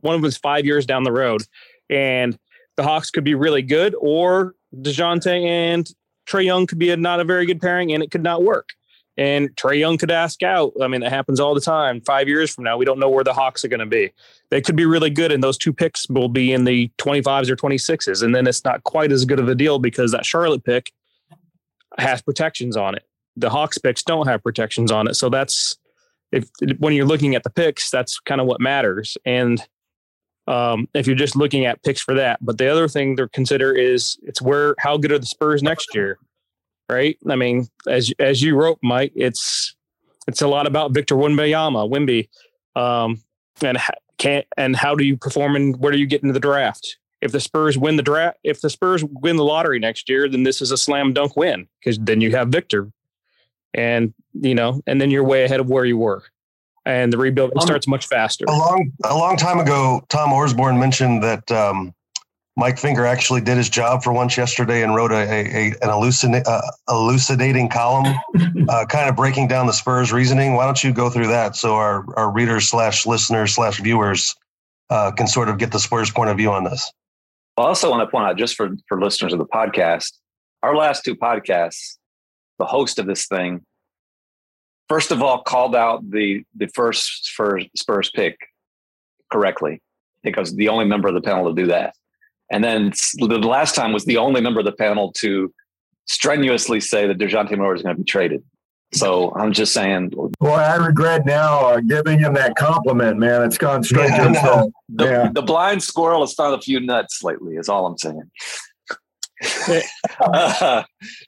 One 0.00 0.16
of 0.16 0.20
them 0.20 0.28
is 0.28 0.36
five 0.36 0.66
years 0.66 0.84
down 0.84 1.04
the 1.04 1.12
road, 1.12 1.42
and 1.88 2.36
the 2.76 2.82
Hawks 2.82 3.10
could 3.10 3.24
be 3.24 3.34
really 3.34 3.62
good, 3.62 3.94
or 3.98 4.54
Dejounte 4.74 5.46
and 5.46 5.88
Trae 6.26 6.44
Young 6.44 6.66
could 6.66 6.78
be 6.78 6.90
a, 6.90 6.96
not 6.96 7.20
a 7.20 7.24
very 7.24 7.46
good 7.46 7.60
pairing 7.60 7.92
and 7.92 8.02
it 8.02 8.10
could 8.10 8.22
not 8.22 8.42
work. 8.42 8.70
And 9.18 9.54
Trae 9.56 9.78
Young 9.78 9.96
could 9.96 10.10
ask 10.10 10.42
out. 10.42 10.72
I 10.82 10.88
mean, 10.88 11.00
that 11.00 11.10
happens 11.10 11.40
all 11.40 11.54
the 11.54 11.60
time. 11.60 12.02
Five 12.02 12.28
years 12.28 12.54
from 12.54 12.64
now, 12.64 12.76
we 12.76 12.84
don't 12.84 12.98
know 12.98 13.08
where 13.08 13.24
the 13.24 13.32
Hawks 13.32 13.64
are 13.64 13.68
going 13.68 13.80
to 13.80 13.86
be. 13.86 14.12
They 14.50 14.60
could 14.60 14.76
be 14.76 14.84
really 14.84 15.08
good, 15.08 15.32
and 15.32 15.42
those 15.42 15.56
two 15.56 15.72
picks 15.72 16.06
will 16.08 16.28
be 16.28 16.52
in 16.52 16.64
the 16.64 16.90
25s 16.98 17.48
or 17.48 17.56
26s. 17.56 18.22
And 18.22 18.34
then 18.34 18.46
it's 18.46 18.64
not 18.64 18.84
quite 18.84 19.12
as 19.12 19.24
good 19.24 19.40
of 19.40 19.48
a 19.48 19.54
deal 19.54 19.78
because 19.78 20.12
that 20.12 20.26
Charlotte 20.26 20.64
pick 20.64 20.92
has 21.98 22.20
protections 22.20 22.76
on 22.76 22.94
it. 22.94 23.04
The 23.36 23.48
Hawks 23.48 23.78
picks 23.78 24.02
don't 24.02 24.26
have 24.26 24.42
protections 24.42 24.92
on 24.92 25.08
it. 25.08 25.14
So 25.14 25.30
that's 25.30 25.78
if 26.32 26.50
when 26.78 26.92
you're 26.92 27.06
looking 27.06 27.34
at 27.34 27.42
the 27.42 27.50
picks, 27.50 27.90
that's 27.90 28.18
kind 28.20 28.40
of 28.40 28.46
what 28.46 28.60
matters. 28.60 29.16
And 29.24 29.62
um, 30.46 30.88
if 30.94 31.06
you're 31.06 31.16
just 31.16 31.36
looking 31.36 31.66
at 31.66 31.82
picks 31.82 32.00
for 32.00 32.14
that, 32.14 32.38
but 32.44 32.58
the 32.58 32.70
other 32.70 32.88
thing 32.88 33.16
to 33.16 33.28
consider 33.28 33.72
is 33.72 34.16
it's 34.22 34.40
where 34.40 34.74
how 34.78 34.96
good 34.96 35.12
are 35.12 35.18
the 35.18 35.26
Spurs 35.26 35.62
next 35.62 35.94
year, 35.94 36.18
right? 36.88 37.18
I 37.28 37.36
mean, 37.36 37.68
as 37.88 38.12
as 38.18 38.42
you 38.42 38.54
wrote, 38.54 38.78
Mike, 38.82 39.12
it's 39.16 39.74
it's 40.28 40.42
a 40.42 40.48
lot 40.48 40.66
about 40.66 40.92
Victor 40.92 41.16
Wembanyama, 41.16 41.90
Wemby, 41.90 42.28
um, 42.80 43.22
and 43.62 43.78
can 44.18 44.44
and 44.56 44.76
how 44.76 44.94
do 44.94 45.04
you 45.04 45.16
perform 45.16 45.56
and 45.56 45.76
where 45.80 45.92
do 45.92 45.98
you 45.98 46.06
get 46.06 46.22
into 46.22 46.32
the 46.32 46.40
draft? 46.40 46.96
If 47.20 47.32
the 47.32 47.40
Spurs 47.40 47.76
win 47.76 47.96
the 47.96 48.02
draft, 48.02 48.38
if 48.44 48.60
the 48.60 48.70
Spurs 48.70 49.02
win 49.02 49.36
the 49.36 49.44
lottery 49.44 49.80
next 49.80 50.08
year, 50.08 50.28
then 50.28 50.44
this 50.44 50.60
is 50.60 50.70
a 50.70 50.76
slam 50.76 51.12
dunk 51.12 51.36
win 51.36 51.66
because 51.80 51.98
then 51.98 52.20
you 52.20 52.30
have 52.36 52.48
Victor, 52.48 52.92
and 53.74 54.14
you 54.32 54.54
know, 54.54 54.80
and 54.86 55.00
then 55.00 55.10
you're 55.10 55.24
way 55.24 55.42
ahead 55.42 55.58
of 55.58 55.68
where 55.68 55.84
you 55.84 55.98
were 55.98 56.22
and 56.86 57.12
the 57.12 57.18
rebuilding 57.18 57.58
um, 57.58 57.66
starts 57.66 57.86
much 57.86 58.06
faster. 58.06 58.44
A 58.48 58.52
long, 58.52 58.92
a 59.04 59.16
long 59.16 59.36
time 59.36 59.58
ago, 59.58 60.02
Tom 60.08 60.30
Orsborn 60.30 60.78
mentioned 60.78 61.22
that 61.22 61.50
um, 61.50 61.92
Mike 62.56 62.78
Finger 62.78 63.04
actually 63.04 63.40
did 63.40 63.56
his 63.56 63.68
job 63.68 64.02
for 64.02 64.12
once 64.12 64.36
yesterday 64.36 64.82
and 64.82 64.94
wrote 64.94 65.10
a, 65.10 65.16
a, 65.16 65.66
an 65.82 65.90
elucid, 65.90 66.46
uh, 66.46 66.62
elucidating 66.88 67.68
column, 67.68 68.14
uh, 68.68 68.86
kind 68.86 69.10
of 69.10 69.16
breaking 69.16 69.48
down 69.48 69.66
the 69.66 69.72
Spurs 69.72 70.12
reasoning. 70.12 70.54
Why 70.54 70.64
don't 70.64 70.82
you 70.82 70.92
go 70.92 71.10
through 71.10 71.26
that 71.26 71.56
so 71.56 71.74
our, 71.74 72.04
our 72.16 72.30
readers 72.30 72.68
slash 72.68 73.04
listeners 73.04 73.54
slash 73.54 73.80
viewers 73.80 74.34
uh, 74.88 75.10
can 75.10 75.26
sort 75.26 75.48
of 75.48 75.58
get 75.58 75.72
the 75.72 75.80
Spurs 75.80 76.10
point 76.10 76.30
of 76.30 76.36
view 76.36 76.52
on 76.52 76.64
this? 76.64 76.90
I 77.58 77.62
also 77.62 77.90
want 77.90 78.06
to 78.06 78.10
point 78.10 78.26
out, 78.26 78.38
just 78.38 78.54
for, 78.54 78.70
for 78.86 79.00
listeners 79.00 79.32
of 79.32 79.38
the 79.38 79.46
podcast, 79.46 80.12
our 80.62 80.76
last 80.76 81.04
two 81.04 81.16
podcasts, 81.16 81.96
the 82.58 82.66
host 82.66 82.98
of 82.98 83.06
this 83.06 83.26
thing 83.26 83.62
first 84.88 85.10
of 85.10 85.22
all 85.22 85.42
called 85.42 85.74
out 85.74 86.08
the 86.10 86.44
the 86.56 86.68
first 86.68 87.26
Spurs, 87.26 87.64
Spurs 87.76 88.10
pick 88.10 88.36
correctly 89.30 89.82
because 90.22 90.54
the 90.54 90.68
only 90.68 90.84
member 90.84 91.08
of 91.08 91.14
the 91.14 91.20
panel 91.20 91.48
to 91.48 91.60
do 91.60 91.68
that. 91.68 91.94
And 92.50 92.62
then 92.62 92.92
the 93.18 93.38
last 93.38 93.74
time 93.74 93.92
was 93.92 94.04
the 94.04 94.18
only 94.18 94.40
member 94.40 94.60
of 94.60 94.66
the 94.66 94.72
panel 94.72 95.12
to 95.18 95.52
strenuously 96.06 96.80
say 96.80 97.06
that 97.06 97.18
Dejounte 97.18 97.56
Murray 97.56 97.76
is 97.76 97.82
going 97.82 97.96
to 97.96 98.02
be 98.02 98.04
traded. 98.04 98.42
So 98.92 99.34
I'm 99.34 99.52
just 99.52 99.72
saying. 99.72 100.12
Boy, 100.38 100.48
I 100.48 100.76
regret 100.76 101.26
now 101.26 101.66
uh, 101.66 101.80
giving 101.80 102.20
him 102.20 102.34
that 102.34 102.54
compliment, 102.56 103.18
man. 103.18 103.42
It's 103.42 103.58
gone 103.58 103.82
straight 103.82 104.10
yeah, 104.10 104.28
to. 104.32 104.70
The, 104.88 105.04
yeah. 105.04 105.30
the 105.32 105.42
blind 105.42 105.82
squirrel 105.82 106.20
has 106.20 106.34
found 106.34 106.54
a 106.54 106.60
few 106.60 106.78
nuts 106.78 107.22
lately, 107.22 107.56
is 107.56 107.68
all 107.68 107.86
I'm 107.86 107.98
saying. 107.98 108.30
uh, 110.20 110.82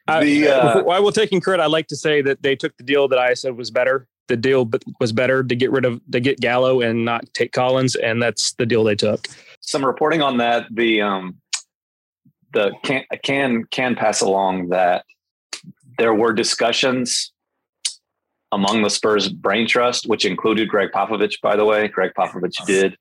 the, 0.07 0.49
uh, 0.49 0.83
I 0.89 0.99
will 0.99 1.13
taking 1.13 1.41
credit. 1.41 1.63
I 1.63 1.67
like 1.67 1.89
to 1.89 1.97
say 1.97 2.23
that 2.23 2.43
they 2.43 2.57
took 2.57 2.77
the 2.77 2.85
deal 2.85 3.09
that 3.09 3.19
I 3.19 3.35
said 3.35 3.57
was 3.57 3.71
better. 3.71 4.07
The 4.29 4.37
deal 4.37 4.71
was 5.01 5.13
better 5.13 5.43
to 5.43 5.55
get 5.55 5.71
rid 5.71 5.85
of 5.85 6.01
to 6.11 6.21
get 6.21 6.41
Gallo 6.41 6.81
and 6.81 7.05
not 7.05 7.25
take 7.35 7.53
Collins, 7.53 7.97
and 7.97 8.23
that's 8.23 8.53
the 8.55 8.67
deal 8.67 8.85
they 8.85 8.95
took. 8.95 9.27
Some 9.61 9.85
reporting 9.85 10.23
on 10.23 10.39
that. 10.39 10.67
The 10.71 11.03
um, 11.03 11.37
the 12.53 12.73
can 12.83 13.05
can 13.23 13.65
can 13.65 13.95
pass 13.95 14.21
along 14.21 14.69
that 14.69 15.05
there 15.99 16.15
were 16.15 16.33
discussions 16.33 17.33
among 18.53 18.83
the 18.83 18.91
Spurs 18.91 19.29
brain 19.29 19.67
trust, 19.67 20.07
which 20.07 20.25
included 20.25 20.69
Gregg 20.69 20.91
Popovich. 20.95 21.41
By 21.43 21.57
the 21.57 21.65
way, 21.65 21.89
Gregg 21.89 22.13
Popovich 22.17 22.65
did 22.67 22.97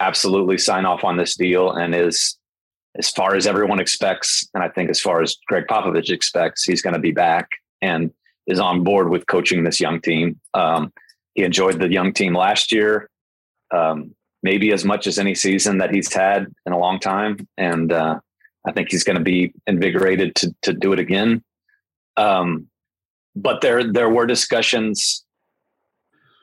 absolutely 0.00 0.58
sign 0.58 0.84
off 0.84 1.04
on 1.04 1.16
this 1.16 1.36
deal 1.36 1.72
and 1.72 1.94
is 1.94 2.38
as 2.98 3.10
far 3.10 3.34
as 3.36 3.46
everyone 3.46 3.80
expects, 3.80 4.48
and 4.54 4.62
I 4.62 4.68
think 4.68 4.90
as 4.90 5.00
far 5.00 5.22
as 5.22 5.36
Gregg 5.46 5.66
Popovich 5.68 6.10
expects, 6.10 6.64
he's 6.64 6.82
going 6.82 6.94
to 6.94 7.00
be 7.00 7.12
back 7.12 7.48
and 7.80 8.10
is 8.46 8.58
on 8.58 8.82
board 8.82 9.08
with 9.10 9.26
coaching 9.26 9.62
this 9.62 9.80
young 9.80 10.00
team. 10.00 10.40
Um, 10.54 10.92
he 11.34 11.44
enjoyed 11.44 11.80
the 11.80 11.92
young 11.92 12.12
team 12.12 12.34
last 12.34 12.72
year, 12.72 13.08
um, 13.70 14.14
maybe 14.42 14.72
as 14.72 14.84
much 14.84 15.06
as 15.06 15.18
any 15.18 15.34
season 15.34 15.78
that 15.78 15.94
he's 15.94 16.12
had 16.12 16.46
in 16.66 16.72
a 16.72 16.78
long 16.78 16.98
time, 16.98 17.46
and 17.56 17.92
uh, 17.92 18.18
I 18.66 18.72
think 18.72 18.90
he's 18.90 19.04
going 19.04 19.18
to 19.18 19.24
be 19.24 19.52
invigorated 19.66 20.34
to 20.36 20.54
to 20.62 20.72
do 20.72 20.92
it 20.92 20.98
again. 20.98 21.44
Um, 22.16 22.66
but 23.36 23.60
there 23.60 23.92
there 23.92 24.08
were 24.08 24.26
discussions 24.26 25.24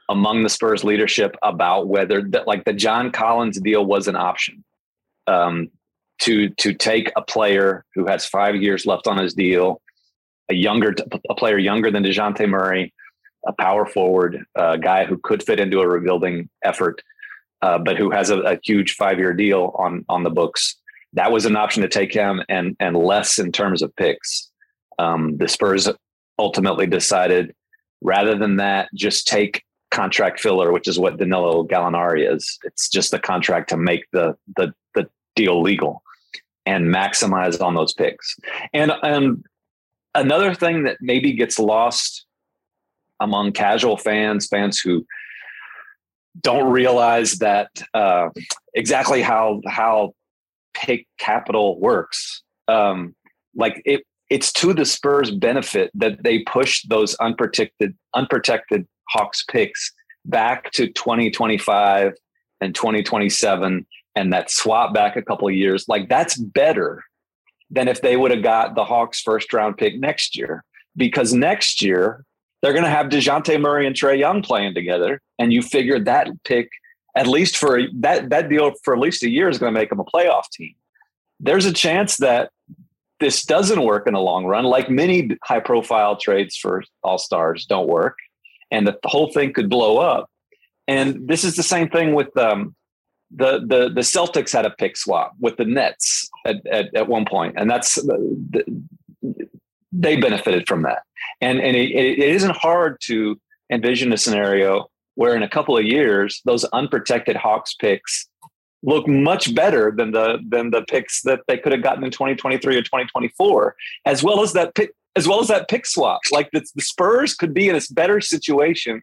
among 0.07 0.43
the 0.43 0.49
Spurs 0.49 0.83
leadership 0.83 1.35
about 1.43 1.87
whether 1.87 2.21
that 2.29 2.47
like 2.47 2.63
the 2.63 2.73
John 2.73 3.11
Collins 3.11 3.59
deal 3.59 3.85
was 3.85 4.07
an 4.07 4.15
option. 4.15 4.63
Um, 5.27 5.71
to 6.19 6.49
to 6.49 6.73
take 6.73 7.11
a 7.15 7.21
player 7.21 7.85
who 7.93 8.05
has 8.07 8.25
five 8.25 8.55
years 8.55 8.85
left 8.85 9.07
on 9.07 9.17
his 9.17 9.33
deal, 9.33 9.81
a 10.49 10.53
younger 10.53 10.95
a 11.29 11.35
player 11.35 11.57
younger 11.57 11.91
than 11.91 12.03
Dejounte 12.03 12.47
Murray, 12.47 12.93
a 13.45 13.53
power 13.53 13.85
forward, 13.85 14.43
a 14.55 14.77
guy 14.77 15.05
who 15.05 15.17
could 15.17 15.43
fit 15.43 15.59
into 15.59 15.79
a 15.79 15.87
rebuilding 15.87 16.49
effort, 16.63 17.01
uh, 17.61 17.77
but 17.77 17.97
who 17.97 18.11
has 18.11 18.29
a, 18.29 18.39
a 18.39 18.59
huge 18.63 18.95
five 18.95 19.19
year 19.19 19.33
deal 19.33 19.75
on 19.77 20.05
on 20.09 20.23
the 20.23 20.29
books. 20.29 20.75
That 21.13 21.31
was 21.31 21.45
an 21.45 21.55
option 21.55 21.81
to 21.81 21.89
take 21.89 22.13
him, 22.13 22.41
and 22.49 22.75
and 22.79 22.95
less 22.95 23.39
in 23.39 23.51
terms 23.51 23.81
of 23.81 23.95
picks. 23.95 24.49
Um, 24.97 25.37
the 25.37 25.47
Spurs 25.47 25.89
ultimately 26.39 26.87
decided 26.87 27.53
rather 28.01 28.37
than 28.37 28.57
that, 28.57 28.89
just 28.93 29.27
take 29.27 29.63
contract 29.91 30.39
filler, 30.39 30.71
which 30.71 30.87
is 30.87 30.99
what 30.99 31.17
Danilo 31.17 31.65
Gallinari 31.65 32.31
is. 32.31 32.57
It's 32.63 32.89
just 32.89 33.13
a 33.13 33.19
contract 33.19 33.69
to 33.69 33.77
make 33.77 34.05
the 34.11 34.35
the 34.55 34.73
the 34.93 35.09
deal 35.35 35.61
legal 35.61 36.01
and 36.65 36.87
maximize 36.87 37.61
on 37.61 37.75
those 37.75 37.93
picks. 37.93 38.35
And 38.73 38.91
and 39.03 39.45
another 40.13 40.53
thing 40.53 40.83
that 40.83 40.97
maybe 41.01 41.33
gets 41.33 41.59
lost 41.59 42.25
among 43.19 43.53
casual 43.53 43.97
fans, 43.97 44.47
fans 44.47 44.79
who 44.79 45.05
don't 46.41 46.71
realize 46.71 47.33
that 47.35 47.69
uh, 47.93 48.29
exactly 48.73 49.21
how 49.21 49.61
how 49.67 50.13
pick 50.73 51.07
capital 51.17 51.79
works. 51.79 52.43
Um, 52.67 53.15
like 53.55 53.81
it, 53.85 54.03
it's 54.29 54.51
to 54.53 54.73
the 54.73 54.85
Spurs' 54.85 55.31
benefit 55.31 55.91
that 55.93 56.23
they 56.23 56.39
push 56.39 56.83
those 56.87 57.15
unprotected 57.15 57.95
unprotected 58.13 58.87
Hawks 59.09 59.43
picks 59.49 59.91
back 60.25 60.71
to 60.71 60.87
2025 60.87 62.13
and 62.61 62.73
2027 62.73 63.85
and 64.15 64.31
that 64.33 64.49
swap 64.49 64.93
back 64.93 65.15
a 65.15 65.21
couple 65.21 65.47
of 65.47 65.53
years, 65.53 65.85
like 65.87 66.09
that's 66.09 66.37
better 66.37 67.03
than 67.69 67.87
if 67.87 68.01
they 68.01 68.15
would 68.15 68.31
have 68.31 68.43
got 68.43 68.75
the 68.75 68.85
Hawks 68.85 69.21
first 69.21 69.51
round 69.53 69.77
pick 69.77 69.99
next 69.99 70.37
year. 70.37 70.63
Because 70.97 71.33
next 71.33 71.81
year 71.81 72.23
they're 72.61 72.73
going 72.73 72.85
to 72.85 72.89
have 72.89 73.07
DeJounte 73.07 73.59
Murray 73.59 73.85
and 73.85 73.95
Trae 73.95 74.17
Young 74.17 74.41
playing 74.41 74.73
together. 74.73 75.21
And 75.37 75.51
you 75.51 75.61
figure 75.61 75.99
that 75.99 76.29
pick, 76.43 76.69
at 77.15 77.27
least 77.27 77.57
for 77.57 77.81
that, 77.95 78.29
that 78.29 78.49
deal 78.49 78.71
for 78.83 78.93
at 78.93 78.99
least 78.99 79.23
a 79.23 79.29
year, 79.29 79.49
is 79.49 79.57
going 79.57 79.73
to 79.73 79.77
make 79.79 79.89
them 79.89 79.99
a 79.99 80.05
playoff 80.05 80.49
team. 80.53 80.73
There's 81.39 81.65
a 81.65 81.73
chance 81.73 82.17
that 82.17 82.51
this 83.19 83.43
doesn't 83.43 83.81
work 83.81 84.07
in 84.07 84.13
the 84.13 84.19
long 84.19 84.45
run, 84.45 84.65
like 84.65 84.89
many 84.89 85.29
high 85.43 85.59
profile 85.59 86.15
trades 86.15 86.55
for 86.55 86.83
all 87.03 87.17
stars 87.17 87.65
don't 87.65 87.87
work, 87.87 88.17
and 88.71 88.87
that 88.87 89.01
the 89.01 89.09
whole 89.09 89.31
thing 89.31 89.53
could 89.53 89.69
blow 89.69 89.97
up. 89.97 90.29
And 90.87 91.27
this 91.27 91.43
is 91.43 91.55
the 91.55 91.63
same 91.63 91.89
thing 91.89 92.13
with 92.13 92.35
um, 92.37 92.75
the 93.31 93.59
the 93.59 93.89
the 93.89 94.01
Celtics 94.01 94.53
had 94.53 94.65
a 94.65 94.69
pick 94.69 94.97
swap 94.97 95.33
with 95.39 95.57
the 95.57 95.65
Nets 95.65 96.29
at 96.45 96.65
at, 96.67 96.93
at 96.95 97.07
one 97.07 97.25
point, 97.25 97.55
and 97.57 97.69
that's 97.69 97.97
uh, 97.97 98.03
the, 98.03 98.63
they 99.91 100.17
benefited 100.17 100.67
from 100.67 100.83
that. 100.83 101.03
And 101.41 101.59
and 101.59 101.75
it, 101.75 101.91
it 101.91 102.19
isn't 102.19 102.55
hard 102.55 102.97
to 103.05 103.39
envision 103.71 104.13
a 104.13 104.17
scenario 104.17 104.89
where 105.15 105.35
in 105.35 105.43
a 105.43 105.49
couple 105.49 105.77
of 105.77 105.85
years 105.85 106.41
those 106.45 106.65
unprotected 106.65 107.35
Hawks 107.35 107.73
picks 107.73 108.27
look 108.83 109.07
much 109.07 109.55
better 109.55 109.91
than 109.95 110.11
the 110.11 110.39
than 110.47 110.71
the 110.71 110.83
picks 110.83 111.21
that 111.23 111.41
they 111.47 111.57
could 111.57 111.71
have 111.71 111.81
gotten 111.81 112.03
in 112.03 112.11
2023 112.11 112.75
or 112.75 112.81
2024, 112.81 113.75
as 114.05 114.23
well 114.23 114.41
as 114.43 114.53
that 114.53 114.75
pick 114.75 114.91
as 115.15 115.27
well 115.27 115.39
as 115.39 115.47
that 115.47 115.69
pick 115.69 115.85
swap. 115.85 116.21
Like 116.31 116.51
the, 116.51 116.65
the 116.75 116.81
Spurs 116.81 117.33
could 117.33 117.53
be 117.53 117.69
in 117.69 117.75
a 117.75 117.81
better 117.91 118.21
situation 118.21 119.01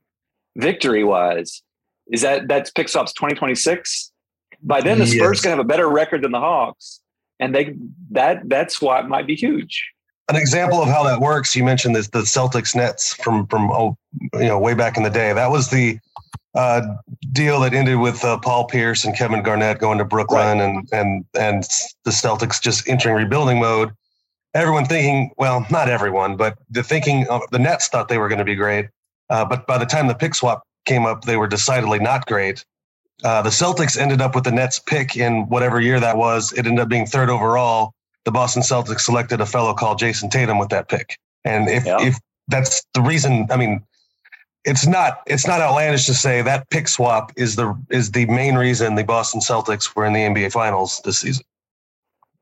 victory 0.56 1.04
wise. 1.04 1.62
Is 2.10 2.22
that 2.22 2.48
that's 2.48 2.70
pick 2.70 2.88
swaps 2.88 3.12
2026? 3.14 4.11
By 4.62 4.80
then, 4.80 4.98
the 4.98 5.06
Spurs 5.06 5.40
can 5.40 5.50
have 5.50 5.58
a 5.58 5.64
better 5.64 5.88
record 5.88 6.22
than 6.22 6.32
the 6.32 6.40
Hawks, 6.40 7.00
and 7.40 7.54
they 7.54 7.74
that 8.10 8.48
that's 8.48 8.80
why 8.80 9.02
might 9.02 9.26
be 9.26 9.34
huge. 9.34 9.90
An 10.28 10.36
example 10.36 10.80
of 10.80 10.88
how 10.88 11.02
that 11.02 11.20
works. 11.20 11.56
You 11.56 11.64
mentioned 11.64 11.96
this 11.96 12.08
the 12.08 12.20
Celtics 12.20 12.74
Nets 12.74 13.14
from 13.14 13.46
from 13.48 13.70
oh 13.70 13.96
you 14.34 14.46
know 14.46 14.58
way 14.58 14.74
back 14.74 14.96
in 14.96 15.02
the 15.02 15.10
day. 15.10 15.32
That 15.32 15.50
was 15.50 15.70
the 15.70 15.98
uh, 16.54 16.82
deal 17.32 17.60
that 17.60 17.74
ended 17.74 17.98
with 17.98 18.22
uh, 18.24 18.38
Paul 18.38 18.66
Pierce 18.66 19.04
and 19.04 19.16
Kevin 19.16 19.42
Garnett 19.42 19.78
going 19.78 19.98
to 19.98 20.04
Brooklyn, 20.04 20.58
right. 20.58 20.64
and 20.64 20.88
and 20.92 21.24
and 21.38 21.64
the 22.04 22.10
Celtics 22.10 22.60
just 22.60 22.88
entering 22.88 23.16
rebuilding 23.16 23.58
mode. 23.58 23.92
everyone 24.54 24.84
thinking, 24.84 25.30
well, 25.38 25.66
not 25.70 25.88
everyone, 25.88 26.36
but 26.36 26.58
the 26.70 26.82
thinking 26.82 27.26
of 27.28 27.42
the 27.50 27.58
Nets 27.58 27.88
thought 27.88 28.08
they 28.08 28.18
were 28.18 28.28
going 28.28 28.38
to 28.38 28.44
be 28.44 28.54
great. 28.54 28.88
Uh, 29.30 29.44
but 29.44 29.66
by 29.66 29.78
the 29.78 29.86
time 29.86 30.08
the 30.08 30.14
pick 30.14 30.34
swap 30.34 30.62
came 30.84 31.06
up, 31.06 31.24
they 31.24 31.36
were 31.36 31.48
decidedly 31.48 31.98
not 31.98 32.26
great. 32.26 32.64
Uh, 33.24 33.42
the 33.42 33.50
Celtics 33.50 33.98
ended 33.98 34.20
up 34.20 34.34
with 34.34 34.44
the 34.44 34.52
Nets 34.52 34.78
pick 34.78 35.16
in 35.16 35.48
whatever 35.48 35.80
year 35.80 36.00
that 36.00 36.16
was. 36.16 36.52
It 36.52 36.66
ended 36.66 36.80
up 36.80 36.88
being 36.88 37.06
third 37.06 37.30
overall. 37.30 37.94
The 38.24 38.32
Boston 38.32 38.62
Celtics 38.62 39.00
selected 39.00 39.40
a 39.40 39.46
fellow 39.46 39.74
called 39.74 39.98
Jayson 39.98 40.30
Tatum 40.30 40.58
with 40.58 40.70
that 40.70 40.88
pick. 40.88 41.18
And 41.44 41.68
if, 41.68 41.84
yeah. 41.84 41.98
if 42.00 42.16
that's 42.48 42.84
the 42.94 43.02
reason, 43.02 43.46
I 43.50 43.56
mean, 43.56 43.84
it's 44.64 44.86
not 44.86 45.22
it's 45.26 45.46
not 45.46 45.60
outlandish 45.60 46.06
to 46.06 46.14
say 46.14 46.40
that 46.42 46.70
pick 46.70 46.86
swap 46.86 47.32
is 47.36 47.56
the 47.56 47.76
is 47.90 48.12
the 48.12 48.26
main 48.26 48.54
reason 48.54 48.94
the 48.94 49.02
Boston 49.02 49.40
Celtics 49.40 49.94
were 49.94 50.04
in 50.04 50.12
the 50.12 50.20
NBA 50.20 50.52
Finals 50.52 51.00
this 51.04 51.18
season. 51.18 51.44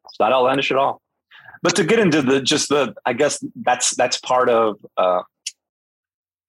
It's 0.04 0.20
not 0.20 0.32
outlandish 0.32 0.70
at 0.70 0.76
all. 0.76 1.00
But 1.62 1.76
to 1.76 1.84
get 1.84 1.98
into 1.98 2.22
the 2.22 2.40
just 2.40 2.68
the, 2.68 2.94
I 3.04 3.12
guess 3.12 3.42
that's 3.54 3.94
that's 3.96 4.18
part 4.18 4.48
of 4.48 4.76
uh, 4.96 5.22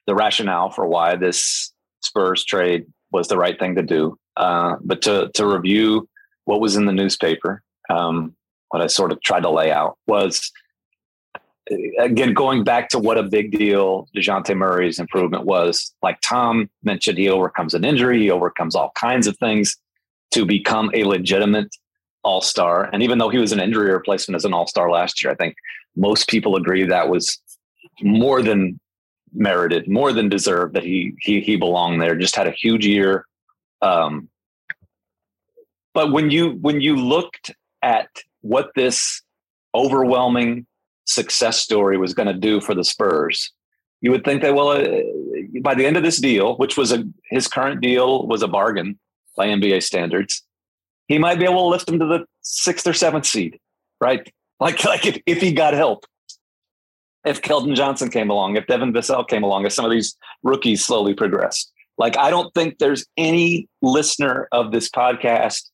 the 0.07 0.15
rationale 0.15 0.69
for 0.69 0.85
why 0.87 1.15
this 1.15 1.73
Spurs 2.01 2.43
trade 2.43 2.85
was 3.11 3.27
the 3.27 3.37
right 3.37 3.57
thing 3.59 3.75
to 3.75 3.83
do. 3.83 4.17
Uh, 4.37 4.75
but 4.81 5.01
to 5.03 5.29
to 5.35 5.45
review 5.45 6.07
what 6.45 6.61
was 6.61 6.75
in 6.75 6.85
the 6.85 6.93
newspaper, 6.93 7.61
um, 7.89 8.35
what 8.69 8.81
I 8.81 8.87
sort 8.87 9.11
of 9.11 9.21
tried 9.21 9.41
to 9.41 9.49
lay 9.49 9.71
out 9.71 9.97
was 10.07 10.51
again, 11.99 12.33
going 12.33 12.63
back 12.63 12.89
to 12.89 12.99
what 12.99 13.17
a 13.17 13.23
big 13.23 13.51
deal 13.51 14.07
DeJounte 14.15 14.55
Murray's 14.55 14.99
improvement 14.99 15.45
was, 15.45 15.93
like 16.01 16.19
Tom 16.21 16.69
mentioned, 16.83 17.17
he 17.17 17.29
overcomes 17.29 17.73
an 17.73 17.85
injury, 17.85 18.19
he 18.19 18.31
overcomes 18.31 18.75
all 18.75 18.91
kinds 18.95 19.27
of 19.27 19.37
things 19.37 19.77
to 20.31 20.45
become 20.45 20.89
a 20.93 21.03
legitimate 21.03 21.73
all 22.23 22.41
star. 22.41 22.89
And 22.93 23.03
even 23.03 23.17
though 23.17 23.29
he 23.29 23.37
was 23.37 23.51
an 23.51 23.59
injury 23.59 23.91
replacement 23.91 24.35
as 24.35 24.45
an 24.45 24.53
all 24.53 24.67
star 24.67 24.89
last 24.89 25.23
year, 25.23 25.31
I 25.31 25.35
think 25.35 25.55
most 25.95 26.29
people 26.29 26.55
agree 26.55 26.85
that 26.85 27.09
was 27.09 27.39
more 28.01 28.41
than 28.41 28.79
merited, 29.33 29.87
more 29.87 30.13
than 30.13 30.29
deserved 30.29 30.75
that 30.75 30.83
he 30.83 31.13
he 31.19 31.41
he 31.41 31.55
belonged 31.55 32.01
there. 32.01 32.15
Just 32.15 32.35
had 32.35 32.47
a 32.47 32.51
huge 32.51 32.85
year. 32.85 33.25
Um, 33.81 34.29
but 35.93 36.11
when 36.11 36.31
you 36.31 36.51
when 36.61 36.81
you 36.81 36.95
looked 36.95 37.51
at 37.81 38.09
what 38.41 38.71
this 38.75 39.21
overwhelming 39.73 40.65
success 41.05 41.59
story 41.59 41.97
was 41.97 42.13
going 42.13 42.27
to 42.27 42.33
do 42.33 42.61
for 42.61 42.73
the 42.73 42.83
Spurs. 42.83 43.51
You 44.01 44.11
would 44.11 44.23
think 44.23 44.41
that 44.41 44.55
well, 44.55 44.69
uh, 44.69 45.01
by 45.61 45.75
the 45.75 45.85
end 45.85 45.97
of 45.97 46.03
this 46.03 46.19
deal, 46.19 46.55
which 46.57 46.77
was 46.77 46.91
a 46.91 47.03
his 47.29 47.47
current 47.47 47.81
deal 47.81 48.27
was 48.27 48.41
a 48.41 48.47
bargain 48.47 48.99
by 49.37 49.47
NBA 49.47 49.83
standards, 49.83 50.43
he 51.07 51.17
might 51.17 51.39
be 51.39 51.45
able 51.45 51.63
to 51.63 51.67
lift 51.67 51.89
him 51.89 51.99
to 51.99 52.05
the 52.05 52.25
sixth 52.41 52.87
or 52.87 52.93
seventh 52.93 53.25
seed, 53.25 53.59
right? 53.99 54.31
Like 54.61 54.85
like 54.85 55.07
if, 55.07 55.19
if 55.25 55.41
he 55.41 55.53
got 55.53 55.73
help, 55.73 56.05
if 57.25 57.41
Keldon 57.41 57.75
Johnson 57.75 58.09
came 58.09 58.29
along, 58.29 58.55
if 58.55 58.67
Devin 58.67 58.93
Vassell 58.93 59.27
came 59.27 59.43
along, 59.43 59.65
if 59.65 59.73
some 59.73 59.85
of 59.85 59.91
these 59.91 60.15
rookies 60.43 60.83
slowly 60.83 61.13
progressed. 61.13 61.71
Like 61.97 62.17
I 62.17 62.29
don't 62.29 62.53
think 62.53 62.79
there's 62.79 63.05
any 63.17 63.67
listener 63.81 64.47
of 64.51 64.71
this 64.71 64.89
podcast, 64.89 65.69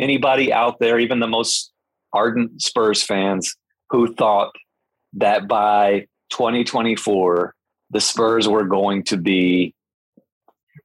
anybody 0.00 0.52
out 0.52 0.78
there, 0.78 0.98
even 0.98 1.20
the 1.20 1.26
most 1.26 1.72
ardent 2.12 2.62
Spurs 2.62 3.02
fans, 3.02 3.56
who 3.90 4.14
thought 4.14 4.52
that 5.14 5.48
by 5.48 6.06
2024, 6.30 7.54
the 7.90 8.00
Spurs 8.00 8.48
were 8.48 8.64
going 8.64 9.02
to 9.04 9.16
be 9.16 9.74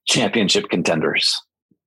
championship 0.07 0.69
contenders 0.69 1.39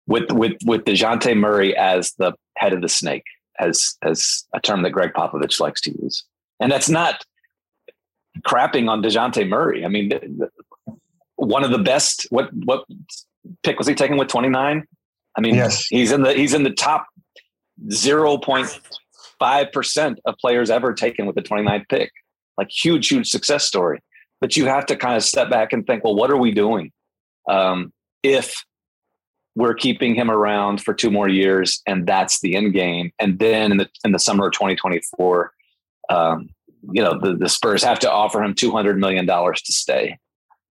with 0.06 0.30
with 0.30 0.52
with 0.64 0.84
Dejounte 0.84 1.36
Murray 1.36 1.76
as 1.76 2.12
the 2.18 2.32
head 2.56 2.72
of 2.72 2.82
the 2.82 2.88
snake, 2.88 3.24
as 3.58 3.96
as 4.02 4.44
a 4.54 4.60
term 4.60 4.82
that 4.82 4.90
Gregg 4.90 5.12
Popovich 5.14 5.60
likes 5.60 5.80
to 5.82 6.02
use. 6.02 6.24
And 6.60 6.70
that's 6.70 6.88
not 6.88 7.24
crapping 8.46 8.88
on 8.88 9.02
Dejounte 9.02 9.48
Murray. 9.48 9.84
I 9.84 9.88
mean, 9.88 10.12
one 11.36 11.64
of 11.64 11.70
the 11.70 11.78
best. 11.78 12.26
What 12.30 12.50
what 12.52 12.84
pick 13.62 13.78
was 13.78 13.86
he 13.86 13.94
taking 13.94 14.18
with 14.18 14.28
29? 14.28 14.84
I 15.36 15.40
mean, 15.40 15.54
yes. 15.54 15.86
he's 15.86 16.12
in 16.12 16.22
the 16.22 16.34
he's 16.34 16.54
in 16.54 16.62
the 16.62 16.70
top 16.70 17.06
0.5 17.88 19.72
percent 19.72 20.20
of 20.24 20.36
players 20.38 20.70
ever 20.70 20.92
taken 20.92 21.26
with 21.26 21.34
the 21.36 21.42
29th 21.42 21.88
pick 21.88 22.12
like 22.60 22.70
huge, 22.70 23.08
huge 23.08 23.28
success 23.28 23.64
story. 23.64 24.00
But 24.40 24.56
you 24.56 24.66
have 24.66 24.86
to 24.86 24.96
kind 24.96 25.16
of 25.16 25.24
step 25.24 25.50
back 25.50 25.72
and 25.72 25.86
think, 25.86 26.04
well, 26.04 26.14
what 26.14 26.30
are 26.30 26.36
we 26.36 26.52
doing 26.52 26.92
um, 27.48 27.92
if 28.22 28.54
we're 29.56 29.74
keeping 29.74 30.14
him 30.14 30.30
around 30.30 30.82
for 30.82 30.94
two 30.94 31.10
more 31.10 31.28
years 31.28 31.82
and 31.86 32.06
that's 32.06 32.40
the 32.40 32.54
end 32.54 32.74
game? 32.74 33.12
And 33.18 33.38
then 33.38 33.72
in 33.72 33.78
the 33.78 33.88
in 34.04 34.12
the 34.12 34.18
summer 34.18 34.46
of 34.46 34.52
2024, 34.52 35.52
um, 36.10 36.50
you 36.92 37.02
know, 37.02 37.18
the, 37.20 37.36
the 37.36 37.48
Spurs 37.48 37.82
have 37.82 37.98
to 38.00 38.10
offer 38.10 38.42
him 38.42 38.54
200 38.54 38.98
million 38.98 39.26
dollars 39.26 39.62
to 39.62 39.72
stay. 39.72 40.18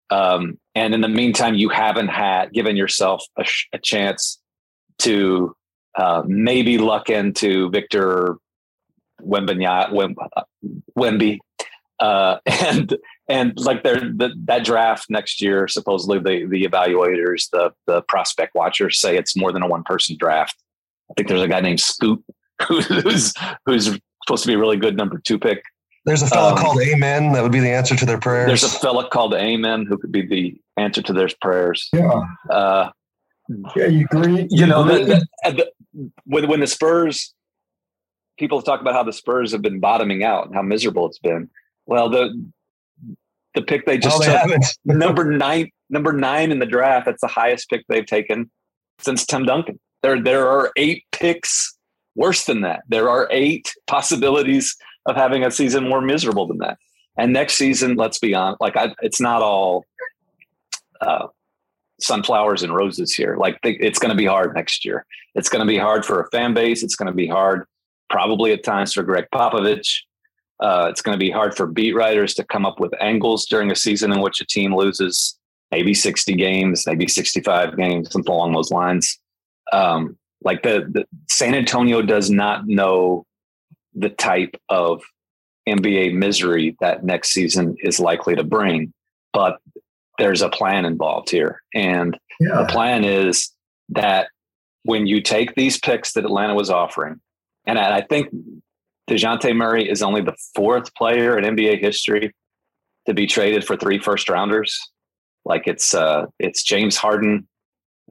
Um, 0.10 0.60
and 0.76 0.94
in 0.94 1.02
the 1.02 1.10
meantime, 1.10 1.56
you 1.56 1.70
haven't 1.70 2.10
had 2.10 2.54
given 2.54 2.76
yourself 2.76 3.24
a, 3.38 3.44
sh- 3.44 3.68
a 3.74 3.80
chance 3.80 4.40
to 5.00 5.56
uh, 5.96 6.24
maybe 6.28 6.78
luck 6.78 7.10
into 7.10 7.70
Victor 7.70 8.38
Wembanyama, 9.22 10.16
Wemby, 10.98 11.40
uh, 12.00 12.38
and 12.46 12.98
and 13.28 13.54
like 13.58 13.84
the, 13.84 14.34
that 14.46 14.64
draft 14.64 15.10
next 15.10 15.42
year, 15.42 15.68
supposedly 15.68 16.20
the 16.20 16.46
the 16.46 16.64
evaluators, 16.64 17.50
the 17.52 17.72
the 17.88 18.02
prospect 18.04 18.54
watchers 18.56 19.00
say 19.00 19.18
it's 19.18 19.36
more 19.36 19.52
than 19.52 19.64
a 19.64 19.68
one 19.68 19.84
person 19.84 20.16
draft. 20.20 20.56
I 21.10 21.14
think 21.16 21.30
there's 21.30 21.42
a 21.42 21.48
guy 21.48 21.62
named 21.62 21.80
Scoot 21.80 22.24
who's 22.68 23.34
who's 23.66 23.86
supposed 24.26 24.44
to 24.44 24.48
be 24.48 24.54
a 24.54 24.60
really 24.60 24.78
good 24.78 24.98
number 24.98 25.20
two 25.20 25.40
pick. 25.40 25.64
There's 26.06 26.22
a 26.22 26.28
fellow 26.28 26.52
um, 26.52 26.58
called 26.58 26.82
Amen 26.82 27.32
that 27.34 27.42
would 27.42 27.52
be 27.52 27.60
the 27.60 27.72
answer 27.72 27.96
to 27.96 28.06
their 28.06 28.20
prayers. 28.20 28.48
There's 28.48 28.64
a 28.64 28.80
fellow 28.80 29.08
called 29.08 29.34
Amen 29.34 29.86
who 29.86 29.98
could 29.98 30.12
be 30.12 30.26
the 30.26 30.56
answer 30.78 31.02
to 31.02 31.14
their 31.14 31.30
prayers. 31.42 31.90
Yeah. 31.92 32.22
Uh, 32.50 32.92
yeah, 33.76 33.88
you 33.88 34.06
agree. 34.12 34.42
You, 34.42 34.48
you 34.50 34.66
know, 34.66 34.84
the, 34.84 35.26
the, 35.44 35.52
the, 35.52 36.12
when 36.26 36.48
when 36.48 36.60
the 36.60 36.68
Spurs 36.68 37.34
people 38.38 38.62
talk 38.62 38.82
about 38.82 38.94
how 38.94 39.04
the 39.04 39.14
Spurs 39.14 39.52
have 39.52 39.62
been 39.62 39.80
bottoming 39.80 40.24
out 40.24 40.48
and 40.48 40.56
how 40.56 40.62
miserable 40.62 41.08
it's 41.08 41.20
been. 41.20 41.50
Well, 41.86 42.10
the 42.10 42.52
the 43.54 43.62
pick 43.62 43.86
they 43.86 43.98
just 43.98 44.22
oh, 44.22 44.48
took, 44.48 44.62
number 44.86 45.32
nine, 45.32 45.72
number 45.90 46.14
nine 46.14 46.52
in 46.52 46.60
the 46.60 46.66
draft. 46.66 47.06
That's 47.06 47.22
the 47.22 47.28
highest 47.28 47.70
pick 47.70 47.86
they've 47.88 48.06
taken 48.06 48.52
since 49.00 49.26
Tim 49.26 49.46
Duncan. 49.46 49.80
There, 50.04 50.22
there 50.22 50.48
are 50.48 50.72
eight 50.76 51.04
picks 51.12 51.76
worse 52.16 52.46
than 52.46 52.62
that. 52.62 52.84
There 52.90 53.10
are 53.10 53.28
eight 53.32 53.74
possibilities 53.88 54.76
of 55.06 55.16
having 55.16 55.44
a 55.44 55.52
season 55.52 55.88
more 55.88 56.02
miserable 56.02 56.48
than 56.48 56.58
that. 56.60 56.78
And 57.18 57.32
next 57.32 57.56
season, 57.56 57.96
let's 57.96 58.20
be 58.20 58.34
honest, 58.34 58.60
like 58.60 58.76
I, 58.76 58.94
it's 59.02 59.22
not 59.22 59.42
all 59.42 59.86
uh, 61.02 61.28
sunflowers 62.00 62.64
and 62.64 62.76
roses 62.76 63.14
here. 63.14 63.38
Like 63.38 63.58
it's 63.64 64.00
going 64.00 64.10
to 64.10 64.18
be 64.18 64.26
hard 64.26 64.54
next 64.54 64.84
year. 64.84 65.06
It's 65.34 65.50
going 65.50 65.66
to 65.66 65.72
be 65.72 65.78
hard 65.78 66.06
for 66.06 66.22
a 66.22 66.30
fan 66.30 66.54
base. 66.54 66.84
It's 66.84 66.96
going 66.96 67.08
to 67.08 67.16
be 67.16 67.28
hard, 67.28 67.66
probably 68.10 68.52
at 68.52 68.64
times 68.64 68.94
for 68.94 69.04
Gregg 69.04 69.26
Popovich. 69.34 70.02
Uh, 70.60 70.88
it's 70.90 71.02
going 71.02 71.18
to 71.18 71.20
be 71.20 71.32
hard 71.32 71.56
for 71.56 71.68
beat 71.68 71.96
writers 71.96 72.34
to 72.34 72.44
come 72.46 72.66
up 72.66 72.80
with 72.80 72.94
angles 73.02 73.46
during 73.46 73.72
a 73.72 73.76
season 73.76 74.12
in 74.12 74.22
which 74.22 74.40
a 74.40 74.46
team 74.46 74.76
loses 74.76 75.38
maybe 75.72 75.94
60 75.94 76.34
games, 76.36 76.86
maybe 76.88 77.08
65 77.08 77.76
games, 77.76 78.12
something 78.12 78.34
along 78.34 78.54
those 78.54 78.72
lines. 78.72 79.20
Um, 79.74 80.18
like 80.42 80.64
the, 80.64 80.88
the 80.90 81.06
San 81.30 81.56
Antonio 81.56 82.02
does 82.02 82.30
not 82.30 82.68
know 82.68 83.26
the 83.96 84.10
type 84.10 84.56
of 84.70 85.02
NBA 85.68 86.14
misery 86.14 86.76
that 86.80 87.04
next 87.04 87.32
season 87.32 87.76
is 87.80 88.00
likely 88.00 88.36
to 88.36 88.44
bring, 88.44 88.94
but 89.34 89.58
there's 90.18 90.42
a 90.42 90.50
plan 90.50 90.86
involved 90.86 91.30
here. 91.30 91.62
And 91.74 92.18
yeah. 92.40 92.62
the 92.62 92.68
plan 92.68 93.04
is 93.04 93.52
that 93.90 94.28
when 94.84 95.08
you 95.08 95.22
take 95.22 95.56
these 95.56 95.80
picks 95.80 96.14
that 96.14 96.26
Atlanta 96.26 96.56
was 96.56 96.70
offering, 96.70 97.20
and 97.66 97.80
I 97.80 98.02
think 98.02 98.30
DeJounte 99.10 99.56
Murray 99.56 99.90
is 99.90 100.02
only 100.02 100.22
the 100.22 100.36
fourth 100.54 100.94
player 100.96 101.38
in 101.38 101.56
NBA 101.56 101.80
history 101.80 102.34
to 103.06 103.14
be 103.14 103.28
traded 103.28 103.66
for 103.66 103.76
three 103.76 104.00
first 104.00 104.30
rounders. 104.30 104.80
Like 105.46 105.68
it's 105.68 105.94
uh 105.94 106.26
it's 106.40 106.64
James 106.64 106.98
Harden 106.98 107.48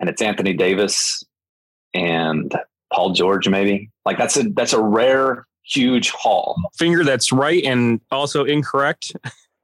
and 0.00 0.08
it's 0.08 0.22
Anthony 0.22 0.52
Davis 0.52 1.22
and 1.94 2.54
Paul 2.92 3.12
George, 3.12 3.48
maybe. 3.48 3.90
Like 4.04 4.18
that's 4.18 4.36
a 4.36 4.44
that's 4.50 4.72
a 4.72 4.80
rare, 4.80 5.46
huge 5.64 6.10
haul. 6.10 6.56
Finger 6.76 7.04
that's 7.04 7.32
right 7.32 7.62
and 7.64 8.00
also 8.10 8.44
incorrect. 8.44 9.12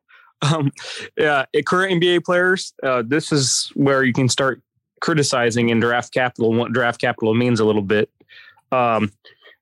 um 0.42 0.72
yeah, 1.16 1.44
current 1.66 2.02
NBA 2.02 2.24
players, 2.24 2.72
uh, 2.82 3.02
this 3.06 3.32
is 3.32 3.70
where 3.74 4.02
you 4.04 4.12
can 4.12 4.28
start 4.28 4.62
criticizing 5.00 5.70
in 5.70 5.80
draft 5.80 6.12
capital 6.12 6.50
and 6.50 6.58
what 6.58 6.72
draft 6.72 7.00
capital 7.00 7.34
means 7.34 7.60
a 7.60 7.64
little 7.64 7.82
bit. 7.82 8.10
Um 8.72 9.12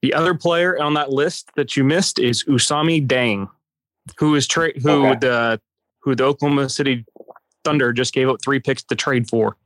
the 0.02 0.14
other 0.14 0.34
player 0.34 0.80
on 0.80 0.94
that 0.94 1.10
list 1.10 1.50
that 1.56 1.76
you 1.76 1.82
missed 1.82 2.18
is 2.18 2.44
Ousmane 2.44 3.08
Dieng, 3.08 3.48
who 4.18 4.34
is 4.36 4.46
tra- 4.46 4.78
who 4.80 5.06
okay. 5.06 5.18
the 5.20 5.60
who 6.02 6.14
the 6.14 6.24
Oklahoma 6.24 6.68
City 6.68 7.04
Thunder 7.64 7.92
just 7.92 8.14
gave 8.14 8.28
up 8.28 8.38
three 8.42 8.60
picks 8.60 8.82
to 8.84 8.94
trade 8.94 9.28
for. 9.28 9.56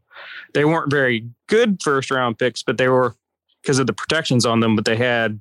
They 0.55 0.65
weren't 0.65 0.91
very 0.91 1.29
good 1.49 1.83
first 1.83 2.11
round 2.11 2.39
picks, 2.39 2.63
but 2.63 2.79
they 2.79 2.89
were 2.89 3.15
because 3.63 3.79
of 3.79 3.87
the 3.87 3.93
protections 3.93 4.45
on 4.47 4.61
them. 4.61 4.75
But 4.75 4.85
they 4.85 4.97
had, 4.97 5.41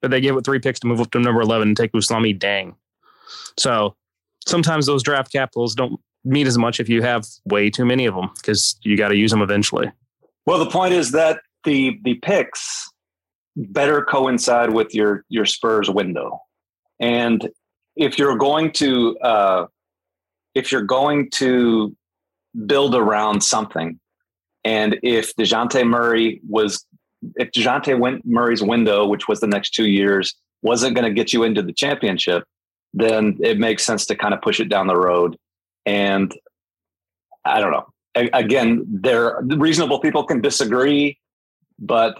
but 0.00 0.10
they 0.10 0.20
gave 0.20 0.36
up 0.36 0.44
three 0.44 0.58
picks 0.58 0.80
to 0.80 0.86
move 0.86 1.00
up 1.00 1.10
to 1.12 1.18
number 1.18 1.40
eleven 1.40 1.68
and 1.68 1.76
take 1.76 1.92
Ousmane 1.92 2.38
Dieng. 2.38 2.74
So 3.58 3.96
sometimes 4.46 4.86
those 4.86 5.02
draft 5.02 5.32
capitals 5.32 5.74
don't 5.74 6.00
mean 6.24 6.46
as 6.46 6.58
much 6.58 6.80
if 6.80 6.88
you 6.88 7.02
have 7.02 7.26
way 7.44 7.70
too 7.70 7.84
many 7.84 8.06
of 8.06 8.14
them 8.14 8.30
because 8.36 8.78
you 8.82 8.96
got 8.96 9.08
to 9.08 9.16
use 9.16 9.30
them 9.30 9.42
eventually. 9.42 9.90
Well, 10.46 10.58
the 10.58 10.70
point 10.70 10.94
is 10.94 11.12
that 11.12 11.40
the 11.64 11.98
the 12.04 12.14
picks 12.14 12.88
better 13.56 14.02
coincide 14.02 14.72
with 14.72 14.94
your 14.94 15.24
your 15.28 15.46
Spurs 15.46 15.90
window, 15.90 16.40
and 17.00 17.48
if 17.96 18.18
you're 18.18 18.36
going 18.36 18.72
to 18.72 19.18
uh, 19.18 19.66
if 20.54 20.72
you're 20.72 20.82
going 20.82 21.30
to 21.32 21.94
build 22.66 22.94
around 22.94 23.42
something, 23.42 24.00
and 24.64 24.98
if 25.02 25.34
Dejounte 25.36 25.86
Murray 25.86 26.40
was 26.48 26.84
if 27.36 27.50
Dejounte 27.50 27.98
went 27.98 28.26
Murray's 28.26 28.62
window, 28.62 29.06
which 29.06 29.28
was 29.28 29.40
the 29.40 29.46
next 29.46 29.70
two 29.70 29.88
years, 29.88 30.34
wasn't 30.62 30.94
going 30.94 31.04
to 31.04 31.14
get 31.14 31.32
you 31.32 31.42
into 31.42 31.62
the 31.62 31.72
championship, 31.72 32.44
then 32.94 33.38
it 33.40 33.58
makes 33.58 33.84
sense 33.84 34.06
to 34.06 34.16
kind 34.16 34.34
of 34.34 34.40
push 34.40 34.60
it 34.60 34.68
down 34.68 34.86
the 34.86 34.96
road. 34.96 35.36
And 35.86 36.34
I 37.44 37.60
don't 37.60 37.72
know. 37.72 37.86
again, 38.32 38.84
there 38.88 39.40
reasonable 39.42 40.00
people 40.00 40.24
can 40.24 40.40
disagree, 40.40 41.18
but 41.78 42.16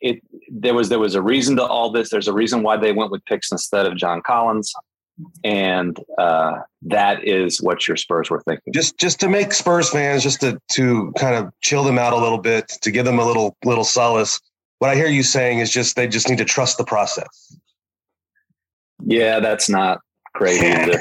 it 0.00 0.22
there 0.50 0.74
was 0.74 0.88
there 0.88 0.98
was 0.98 1.14
a 1.14 1.22
reason 1.22 1.56
to 1.56 1.64
all 1.64 1.90
this. 1.90 2.10
There's 2.10 2.28
a 2.28 2.32
reason 2.32 2.62
why 2.62 2.76
they 2.76 2.92
went 2.92 3.10
with 3.10 3.24
picks 3.26 3.52
instead 3.52 3.86
of 3.86 3.96
John 3.96 4.22
Collins, 4.22 4.72
and 5.44 5.98
uh, 6.18 6.58
that 6.82 7.26
is 7.26 7.60
what 7.60 7.86
your 7.86 7.96
Spurs 7.96 8.30
were 8.30 8.42
thinking. 8.42 8.72
Just 8.72 8.98
just 8.98 9.20
to 9.20 9.28
make 9.28 9.52
Spurs 9.52 9.90
fans, 9.90 10.22
just 10.22 10.40
to 10.40 10.60
to 10.72 11.12
kind 11.18 11.34
of 11.34 11.52
chill 11.60 11.84
them 11.84 11.98
out 11.98 12.12
a 12.12 12.16
little 12.16 12.38
bit, 12.38 12.68
to 12.82 12.90
give 12.90 13.04
them 13.04 13.18
a 13.18 13.24
little 13.24 13.56
little 13.64 13.84
solace. 13.84 14.40
What 14.78 14.90
I 14.90 14.94
hear 14.94 15.08
you 15.08 15.22
saying 15.22 15.58
is 15.58 15.70
just 15.70 15.96
they 15.96 16.08
just 16.08 16.28
need 16.28 16.38
to 16.38 16.44
trust 16.44 16.78
the 16.78 16.84
process. 16.84 17.56
Yeah, 19.04 19.40
that's 19.40 19.68
not 19.68 20.00
great 20.34 20.60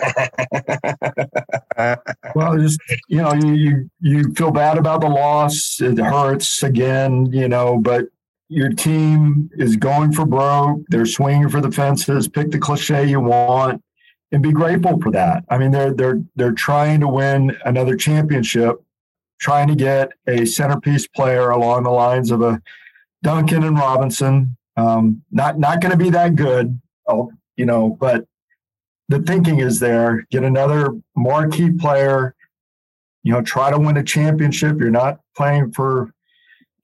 well, 2.35 2.57
just 2.57 2.79
you 3.07 3.21
know, 3.21 3.33
you, 3.33 3.53
you 3.53 3.89
you 4.01 4.33
feel 4.33 4.51
bad 4.51 4.77
about 4.77 5.01
the 5.01 5.07
loss. 5.07 5.79
It 5.81 5.97
hurts 5.97 6.63
again, 6.63 7.31
you 7.31 7.47
know, 7.47 7.77
but 7.77 8.05
your 8.49 8.69
team 8.69 9.49
is 9.53 9.75
going 9.75 10.11
for 10.11 10.25
broke. 10.25 10.81
They're 10.89 11.05
swinging 11.05 11.49
for 11.49 11.61
the 11.61 11.71
fences. 11.71 12.27
Pick 12.27 12.51
the 12.51 12.57
cliche 12.57 13.05
you 13.05 13.19
want, 13.19 13.81
and 14.31 14.43
be 14.43 14.51
grateful 14.51 14.99
for 15.01 15.11
that. 15.11 15.43
I 15.49 15.57
mean, 15.57 15.71
they're 15.71 15.93
they're 15.93 16.21
they're 16.35 16.51
trying 16.53 16.99
to 17.01 17.07
win 17.07 17.57
another 17.65 17.95
championship, 17.95 18.81
trying 19.39 19.67
to 19.67 19.75
get 19.75 20.11
a 20.27 20.45
centerpiece 20.45 21.07
player 21.07 21.49
along 21.49 21.83
the 21.83 21.89
lines 21.89 22.31
of 22.31 22.41
a 22.41 22.61
Duncan 23.23 23.63
and 23.63 23.77
Robinson. 23.77 24.55
Um, 24.77 25.23
not 25.31 25.59
not 25.59 25.81
going 25.81 25.91
to 25.91 25.97
be 25.97 26.09
that 26.11 26.35
good, 26.35 26.79
oh, 27.07 27.31
you 27.57 27.65
know, 27.65 27.97
but 27.99 28.25
the 29.09 29.19
thinking 29.19 29.59
is 29.59 29.79
there. 29.79 30.25
Get 30.31 30.43
another 30.43 30.91
marquee 31.15 31.71
player. 31.71 32.35
You 33.23 33.33
know, 33.33 33.41
try 33.41 33.69
to 33.69 33.77
win 33.77 33.97
a 33.97 34.03
championship. 34.03 34.79
You're 34.79 34.91
not 34.91 35.19
playing 35.35 35.73
for, 35.73 36.13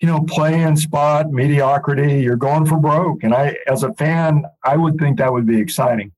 you 0.02 0.08
know, 0.08 0.22
playing 0.22 0.76
spot 0.76 1.32
mediocrity. 1.32 2.22
You're 2.22 2.36
going 2.36 2.66
for 2.66 2.78
broke. 2.78 3.24
And 3.24 3.34
I, 3.34 3.56
as 3.68 3.84
a 3.84 3.94
fan, 3.94 4.44
I 4.64 4.76
would 4.76 4.98
think 4.98 5.18
that 5.20 5.32
would 5.32 5.46
be 5.46 5.60
exciting. 5.60 6.12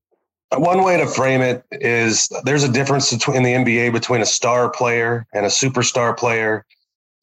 One 0.56 0.82
way 0.82 0.96
to 0.96 1.06
frame 1.06 1.42
it 1.42 1.64
is 1.72 2.28
there's 2.44 2.64
a 2.64 2.72
difference 2.72 3.12
between 3.12 3.42
the 3.42 3.52
NBA 3.52 3.92
between 3.92 4.22
a 4.22 4.26
star 4.26 4.70
player 4.70 5.26
and 5.34 5.44
a 5.44 5.50
superstar 5.50 6.16
player, 6.16 6.64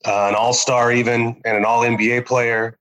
uh, 0.06 0.28
an 0.30 0.36
all 0.36 0.54
star 0.54 0.92
even, 0.92 1.42
and 1.44 1.58
an 1.58 1.66
all 1.66 1.82
NBA 1.82 2.28
player. 2.28 2.78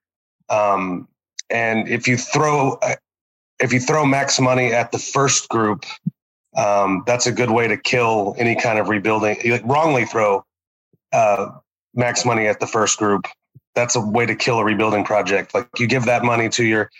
Um, 0.50 1.08
and 1.48 1.88
if 1.88 2.06
you 2.06 2.18
throw 2.18 2.78
if 3.60 3.72
you 3.72 3.80
throw 3.80 4.04
max 4.04 4.38
money 4.38 4.72
at 4.72 4.92
the 4.92 4.98
first 4.98 5.48
group, 5.48 5.86
um, 6.56 7.02
that's 7.06 7.26
a 7.26 7.32
good 7.32 7.50
way 7.50 7.66
to 7.66 7.76
kill 7.76 8.34
any 8.38 8.54
kind 8.54 8.78
of 8.78 8.88
rebuilding. 8.88 9.36
You 9.42 9.58
wrongly 9.64 10.04
throw 10.04 10.44
uh, 11.12 11.50
max 11.94 12.24
money 12.24 12.46
at 12.46 12.60
the 12.60 12.66
first 12.66 12.98
group. 12.98 13.26
That's 13.74 13.96
a 13.96 14.00
way 14.00 14.26
to 14.26 14.34
kill 14.34 14.58
a 14.58 14.64
rebuilding 14.64 15.04
project. 15.04 15.54
Like 15.54 15.68
you 15.78 15.86
give 15.86 16.04
that 16.04 16.22
money 16.22 16.48
to 16.50 16.64
your 16.64 16.90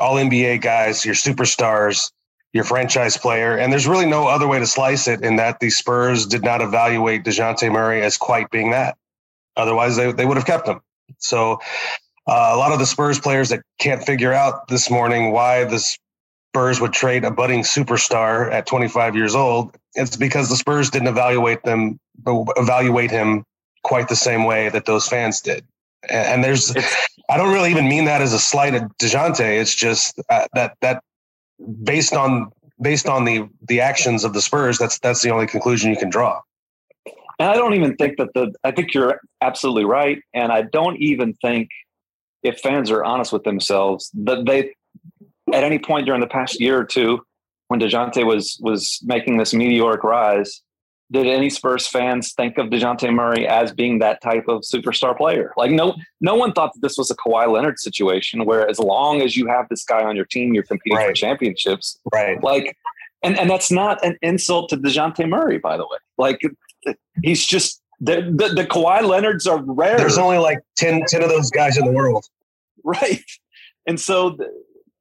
all 0.00 0.16
NBA 0.16 0.60
guys, 0.60 1.04
your 1.04 1.14
superstars, 1.14 2.10
your 2.52 2.64
franchise 2.64 3.16
player. 3.16 3.56
And 3.56 3.72
there's 3.72 3.86
really 3.86 4.06
no 4.06 4.26
other 4.26 4.46
way 4.46 4.58
to 4.58 4.66
slice 4.66 5.08
it 5.08 5.22
in 5.22 5.36
that 5.36 5.60
the 5.60 5.70
Spurs 5.70 6.26
did 6.26 6.42
not 6.42 6.60
evaluate 6.60 7.24
DeJounte 7.24 7.70
Murray 7.72 8.02
as 8.02 8.16
quite 8.16 8.50
being 8.50 8.70
that. 8.72 8.96
Otherwise, 9.56 9.96
they, 9.96 10.12
they 10.12 10.26
would 10.26 10.36
have 10.36 10.46
kept 10.46 10.68
him. 10.68 10.80
So 11.18 11.60
uh, 12.26 12.50
a 12.52 12.56
lot 12.56 12.72
of 12.72 12.78
the 12.78 12.86
Spurs 12.86 13.18
players 13.18 13.48
that 13.48 13.62
can't 13.78 14.02
figure 14.02 14.32
out 14.32 14.68
this 14.68 14.90
morning 14.90 15.32
why 15.32 15.64
the 15.64 15.78
Spurs 16.54 16.80
would 16.80 16.92
trade 16.92 17.24
a 17.24 17.30
budding 17.30 17.62
superstar 17.62 18.52
at 18.52 18.66
25 18.66 19.16
years 19.16 19.34
old, 19.34 19.74
it's 19.94 20.16
because 20.16 20.48
the 20.48 20.56
Spurs 20.56 20.90
didn't 20.90 21.08
evaluate 21.08 21.62
them, 21.62 21.98
evaluate 22.26 23.10
him 23.10 23.44
quite 23.82 24.08
the 24.08 24.16
same 24.16 24.44
way 24.44 24.68
that 24.68 24.84
those 24.84 25.08
fans 25.08 25.40
did. 25.40 25.64
And 26.10 26.44
there's, 26.44 26.74
I 27.30 27.36
don't 27.36 27.52
really 27.52 27.70
even 27.70 27.88
mean 27.88 28.04
that 28.04 28.20
as 28.20 28.32
a 28.32 28.38
slight 28.38 28.74
at 28.74 28.82
Dejounte. 28.98 29.40
It's 29.40 29.74
just 29.74 30.20
uh, 30.28 30.46
that 30.54 30.76
that 30.80 31.02
based 31.82 32.14
on 32.14 32.50
based 32.80 33.08
on 33.08 33.24
the 33.24 33.48
the 33.68 33.80
actions 33.80 34.24
of 34.24 34.32
the 34.32 34.40
Spurs, 34.40 34.78
that's 34.78 34.98
that's 34.98 35.22
the 35.22 35.30
only 35.30 35.46
conclusion 35.46 35.90
you 35.90 35.96
can 35.96 36.10
draw. 36.10 36.40
And 37.38 37.50
I 37.50 37.54
don't 37.54 37.74
even 37.74 37.96
think 37.96 38.18
that 38.18 38.28
the. 38.34 38.52
I 38.64 38.70
think 38.70 38.94
you're 38.94 39.20
absolutely 39.40 39.84
right, 39.84 40.20
and 40.34 40.52
I 40.52 40.62
don't 40.62 40.96
even 40.98 41.34
think 41.34 41.68
if 42.42 42.58
fans 42.60 42.90
are 42.90 43.04
honest 43.04 43.32
with 43.32 43.44
themselves, 43.44 44.10
that 44.14 44.46
they 44.46 44.74
at 45.52 45.64
any 45.64 45.78
point 45.78 46.06
during 46.06 46.20
the 46.20 46.26
past 46.26 46.60
year 46.60 46.78
or 46.78 46.84
two, 46.84 47.20
when 47.68 47.80
Dejounte 47.80 48.24
was 48.26 48.58
was 48.60 49.00
making 49.02 49.38
this 49.38 49.54
meteoric 49.54 50.04
rise, 50.04 50.62
did 51.12 51.26
any 51.26 51.50
Spurs 51.50 51.86
fans 51.86 52.32
think 52.32 52.58
of 52.58 52.68
Dejounte 52.68 53.12
Murray 53.12 53.46
as 53.46 53.72
being 53.72 53.98
that 53.98 54.22
type 54.22 54.48
of 54.48 54.62
superstar 54.62 55.16
player? 55.16 55.52
Like 55.56 55.70
no 55.70 55.94
no 56.20 56.34
one 56.34 56.52
thought 56.52 56.72
that 56.74 56.80
this 56.80 56.96
was 56.98 57.10
a 57.10 57.16
Kawhi 57.16 57.52
Leonard 57.52 57.78
situation 57.78 58.44
where 58.44 58.68
as 58.68 58.78
long 58.78 59.20
as 59.20 59.36
you 59.36 59.46
have 59.46 59.68
this 59.68 59.84
guy 59.84 60.02
on 60.02 60.16
your 60.16 60.24
team, 60.24 60.54
you're 60.54 60.62
competing 60.62 60.96
right. 60.96 61.08
for 61.08 61.12
championships. 61.12 61.98
Right. 62.12 62.42
Like 62.42 62.76
and 63.22 63.38
and 63.38 63.48
that's 63.48 63.70
not 63.70 64.04
an 64.04 64.16
insult 64.22 64.70
to 64.70 64.76
Dejounte 64.76 65.28
Murray, 65.28 65.58
by 65.58 65.76
the 65.76 65.84
way. 65.84 65.98
Like 66.18 66.40
he's 67.22 67.44
just 67.46 67.82
the, 68.00 68.22
the, 68.34 68.54
the 68.54 68.66
Kawhi 68.66 69.02
Leonards 69.02 69.46
are 69.46 69.62
rare. 69.62 69.96
There's 69.96 70.18
only 70.18 70.38
like 70.38 70.58
10, 70.76 71.04
10 71.06 71.22
of 71.22 71.28
those 71.28 71.50
guys 71.50 71.78
in 71.78 71.84
the 71.84 71.92
world. 71.92 72.24
Right. 72.84 73.22
And 73.86 74.00
so 74.00 74.30
the, 74.30 74.50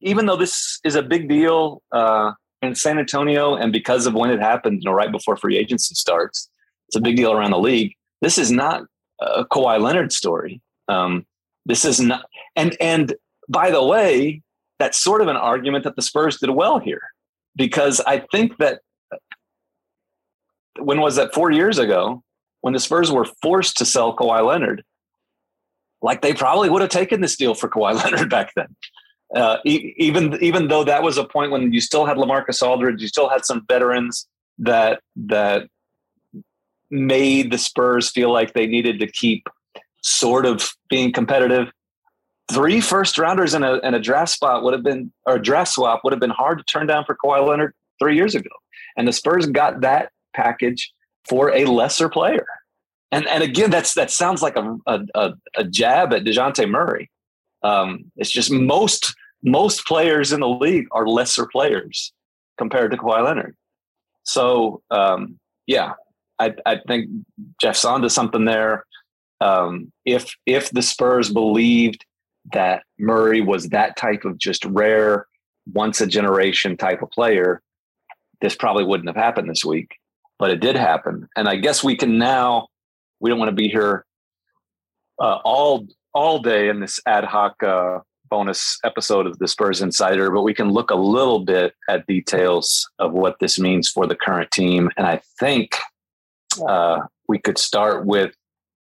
even 0.01 0.27
though 0.27 0.35
this 0.35 0.79
is 0.83 0.93
a 0.93 1.01
big 1.01 1.27
deal 1.27 1.81
uh, 1.91 2.33
in 2.61 2.75
San 2.75 2.99
Antonio 2.99 3.55
and 3.55 3.71
because 3.71 4.05
of 4.05 4.13
when 4.13 4.29
it 4.29 4.39
happened, 4.39 4.81
you 4.81 4.89
know, 4.89 4.95
right 4.95 5.11
before 5.11 5.35
free 5.35 5.57
agency 5.57 5.95
starts, 5.95 6.49
it's 6.87 6.95
a 6.95 7.01
big 7.01 7.15
deal 7.15 7.31
around 7.31 7.51
the 7.51 7.59
league. 7.59 7.95
This 8.21 8.37
is 8.37 8.51
not 8.51 8.83
a 9.19 9.45
Kawhi 9.45 9.79
Leonard 9.79 10.11
story. 10.11 10.61
Um, 10.87 11.25
this 11.65 11.85
is 11.85 11.99
not, 11.99 12.25
and, 12.55 12.75
and 12.79 13.15
by 13.49 13.71
the 13.71 13.83
way, 13.83 14.41
that's 14.79 14.97
sort 14.97 15.21
of 15.21 15.27
an 15.27 15.37
argument 15.37 15.83
that 15.83 15.95
the 15.95 16.01
Spurs 16.01 16.37
did 16.37 16.49
well 16.49 16.79
here 16.79 17.01
because 17.55 18.01
I 18.01 18.19
think 18.31 18.57
that 18.57 18.81
when 20.79 21.01
was 21.01 21.15
that 21.17 21.33
four 21.33 21.51
years 21.51 21.77
ago? 21.77 22.23
when 22.61 22.73
the 22.73 22.79
Spurs 22.79 23.11
were 23.11 23.25
forced 23.41 23.77
to 23.77 23.85
sell 23.85 24.15
Kawhi 24.15 24.45
Leonard, 24.45 24.83
like 26.01 26.21
they 26.21 26.33
probably 26.33 26.69
would 26.69 26.81
have 26.81 26.89
taken 26.89 27.21
this 27.21 27.35
deal 27.35 27.53
for 27.53 27.69
Kawhi 27.69 27.93
Leonard 28.03 28.29
back 28.29 28.53
then. 28.55 28.75
Uh, 29.35 29.57
e- 29.65 29.93
even 29.97 30.37
even 30.41 30.67
though 30.67 30.83
that 30.83 31.03
was 31.03 31.17
a 31.17 31.23
point 31.23 31.51
when 31.51 31.71
you 31.71 31.79
still 31.79 32.05
had 32.05 32.17
LaMarcus 32.17 32.61
Aldridge, 32.61 33.01
you 33.01 33.07
still 33.07 33.29
had 33.29 33.45
some 33.45 33.65
veterans 33.67 34.27
that 34.57 35.01
that 35.15 35.67
made 36.89 37.51
the 37.51 37.57
Spurs 37.57 38.09
feel 38.09 38.31
like 38.31 38.53
they 38.53 38.67
needed 38.67 38.99
to 38.99 39.07
keep 39.07 39.47
sort 40.01 40.45
of 40.45 40.73
being 40.89 41.13
competitive. 41.13 41.71
Three 42.51 42.81
first 42.81 43.17
rounders 43.17 43.53
in 43.53 43.63
a, 43.63 43.75
and 43.75 43.95
a 43.95 43.99
draft 43.99 44.31
spot 44.31 44.63
would 44.63 44.73
have 44.73 44.83
been, 44.83 45.13
or 45.25 45.39
draft 45.39 45.71
swap 45.71 46.01
would 46.03 46.11
have 46.11 46.19
been 46.19 46.29
hard 46.29 46.57
to 46.57 46.63
turn 46.65 46.85
down 46.87 47.05
for 47.05 47.15
Kawhi 47.15 47.47
Leonard 47.47 47.73
three 47.97 48.15
years 48.15 48.35
ago. 48.35 48.49
And 48.97 49.07
the 49.07 49.13
Spurs 49.13 49.45
got 49.47 49.79
that 49.81 50.11
package 50.33 50.91
for 51.29 51.55
a 51.55 51.63
lesser 51.65 52.09
player. 52.09 52.45
And 53.13 53.25
and 53.27 53.43
again, 53.43 53.69
that's 53.69 53.93
that 53.93 54.11
sounds 54.11 54.41
like 54.41 54.57
a 54.57 54.77
a, 54.85 55.33
a 55.55 55.63
jab 55.63 56.13
at 56.13 56.23
Dejounte 56.23 56.69
Murray. 56.69 57.09
Um, 57.63 58.11
it's 58.17 58.31
just 58.31 58.51
most 58.51 59.15
most 59.43 59.85
players 59.85 60.31
in 60.31 60.39
the 60.39 60.49
league 60.49 60.87
are 60.91 61.07
lesser 61.07 61.45
players 61.45 62.13
compared 62.57 62.91
to 62.91 62.97
Kawhi 62.97 63.23
Leonard. 63.23 63.55
So 64.23 64.81
um, 64.91 65.39
yeah, 65.67 65.93
I, 66.39 66.53
I 66.65 66.79
think 66.87 67.09
Jeff's 67.59 67.85
onto 67.85 68.09
something 68.09 68.45
there. 68.45 68.85
Um, 69.39 69.91
if 70.05 70.35
if 70.45 70.69
the 70.69 70.83
Spurs 70.83 71.31
believed 71.31 72.05
that 72.53 72.83
Murray 72.99 73.41
was 73.41 73.69
that 73.69 73.97
type 73.97 74.25
of 74.25 74.37
just 74.37 74.65
rare, 74.65 75.27
once 75.73 76.01
a 76.01 76.07
generation 76.07 76.77
type 76.77 77.01
of 77.01 77.09
player, 77.11 77.61
this 78.41 78.55
probably 78.55 78.83
wouldn't 78.83 79.09
have 79.09 79.15
happened 79.15 79.49
this 79.49 79.65
week 79.65 79.97
but 80.41 80.49
it 80.49 80.59
did 80.59 80.75
happen. 80.75 81.29
And 81.35 81.47
I 81.47 81.55
guess 81.55 81.83
we 81.83 81.95
can 81.95 82.17
now, 82.17 82.69
we 83.19 83.29
don't 83.29 83.37
want 83.37 83.49
to 83.49 83.55
be 83.55 83.69
here 83.69 84.05
uh, 85.21 85.37
all 85.45 85.87
all 86.15 86.39
day 86.39 86.67
in 86.67 86.79
this 86.79 86.99
ad 87.05 87.23
hoc 87.25 87.61
uh, 87.61 87.99
bonus 88.31 88.79
episode 88.83 89.27
of 89.27 89.37
the 89.37 89.47
Spurs 89.47 89.81
Insider, 89.81 90.31
but 90.31 90.41
we 90.41 90.53
can 90.53 90.69
look 90.71 90.89
a 90.89 90.95
little 90.95 91.41
bit 91.41 91.75
at 91.87 92.07
details 92.07 92.89
of 92.97 93.11
what 93.11 93.37
this 93.39 93.59
means 93.59 93.89
for 93.89 94.07
the 94.07 94.15
current 94.15 94.49
team. 94.49 94.89
And 94.97 95.05
I 95.05 95.21
think 95.39 95.77
uh, 96.67 97.01
we 97.27 97.37
could 97.37 97.59
start 97.59 98.05
with 98.05 98.33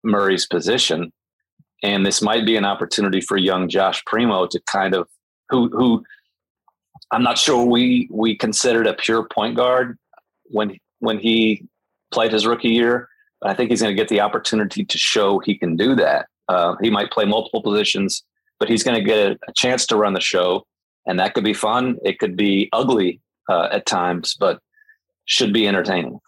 Murray's 0.05 0.47
position. 0.47 1.13
And 1.83 2.05
this 2.07 2.23
might 2.23 2.47
be 2.47 2.57
an 2.57 2.65
opportunity 2.65 3.21
for 3.21 3.37
young 3.37 3.69
Josh 3.69 4.05
Primo 4.05 4.47
to 4.47 4.61
kind 4.67 4.95
of 4.95 5.09
who 5.49 5.69
who 5.71 6.05
I'm 7.11 7.23
not 7.23 7.39
sure 7.39 7.65
we 7.65 8.09
we 8.11 8.37
considered 8.37 8.87
a 8.87 8.95
pure 8.95 9.25
point 9.25 9.57
guard 9.57 9.99
when 10.45 10.77
when 10.99 11.19
he 11.19 11.67
played 12.11 12.33
his 12.33 12.47
rookie 12.47 12.71
year. 12.71 13.09
But 13.41 13.51
I 13.51 13.55
think 13.55 13.71
he's 13.71 13.81
going 13.81 13.95
to 13.95 14.01
get 14.01 14.09
the 14.09 14.21
opportunity 14.21 14.85
to 14.85 14.99
show 14.99 15.39
he 15.39 15.57
can 15.57 15.77
do 15.77 15.95
that. 15.95 16.27
Uh, 16.49 16.75
he 16.83 16.91
might 16.91 17.13
play 17.13 17.25
multiple 17.25 17.63
positions, 17.63 18.25
but 18.59 18.68
he's 18.68 18.83
going 18.83 18.99
to 18.99 19.05
get 19.05 19.38
a 19.47 19.53
chance 19.55 19.87
to 19.87 19.97
run 19.97 20.14
the 20.14 20.21
show, 20.21 20.66
and 21.07 21.18
that 21.18 21.35
could 21.35 21.44
be 21.44 21.55
fun. 21.55 21.97
It 22.05 22.18
could 22.18 22.37
be 22.37 22.68
ugly 22.73 23.21
uh, 23.49 23.68
at 23.71 23.87
times, 23.87 24.37
but 24.38 24.61
should 25.25 25.53
be 25.53 25.66
entertaining. 25.66 26.21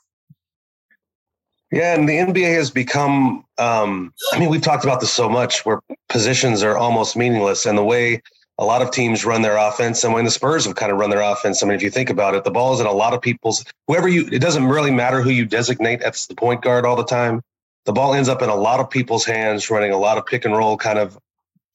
Yeah, 1.73 1.95
and 1.95 2.09
the 2.09 2.15
NBA 2.15 2.53
has 2.55 2.71
become. 2.71 3.45
Um, 3.59 4.13
I 4.33 4.39
mean, 4.41 4.51
we've 4.51 4.63
talked 4.63 4.85
about 4.85 5.01
this 5.01 5.13
so 5.13 5.29
much, 5.29 5.65
where 5.65 5.81
positions 6.09 6.63
are 6.63 6.77
almost 6.77 7.17
meaningless, 7.17 7.65
and 7.65 7.79
the 7.79 7.85
way 7.85 8.21
a 8.59 8.65
lot 8.65 8.83
of 8.83 8.91
teams 8.91 9.25
run 9.25 9.43
their 9.43 9.57
offense, 9.57 10.03
and 10.03 10.13
when 10.13 10.25
the 10.25 10.31
Spurs 10.31 10.67
have 10.67 10.75
kind 10.75 10.91
of 10.91 10.99
run 10.99 11.11
their 11.11 11.23
offense, 11.23 11.63
I 11.63 11.67
mean, 11.67 11.77
if 11.77 11.83
you 11.83 11.91
think 11.91 12.11
about 12.11 12.35
it, 12.35 12.45
the 12.45 12.51
ball 12.51 12.75
is 12.75 12.81
in 12.81 12.87
a 12.87 12.93
lot 12.93 13.15
of 13.15 13.23
people's. 13.23 13.65
Whoever 13.87 14.09
you, 14.09 14.29
it 14.33 14.41
doesn't 14.41 14.67
really 14.67 14.91
matter 14.91 15.23
who 15.23 15.31
you 15.31 15.47
designate 15.47 16.03
as 16.03 16.27
the 16.27 16.35
point 16.35 16.63
guard 16.63 16.85
all 16.85 16.97
the 16.97 17.05
time. 17.05 17.41
The 17.87 17.93
ball 17.93 18.15
ends 18.15 18.29
up 18.29 18.43
in 18.43 18.51
a 18.51 18.55
lot 18.55 18.81
of 18.81 18.91
people's 18.91 19.25
hands, 19.25 19.71
running 19.71 19.93
a 19.93 19.97
lot 19.97 20.19
of 20.19 20.27
pick 20.27 20.45
and 20.45 20.55
roll 20.55 20.77
kind 20.77 20.99
of 20.99 21.17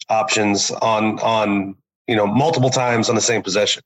options 0.09 0.71
on 0.71 1.19
on 1.19 1.75
you 2.07 2.15
know 2.15 2.27
multiple 2.27 2.69
times 2.69 3.09
on 3.09 3.15
the 3.15 3.21
same 3.21 3.41
possession. 3.41 3.83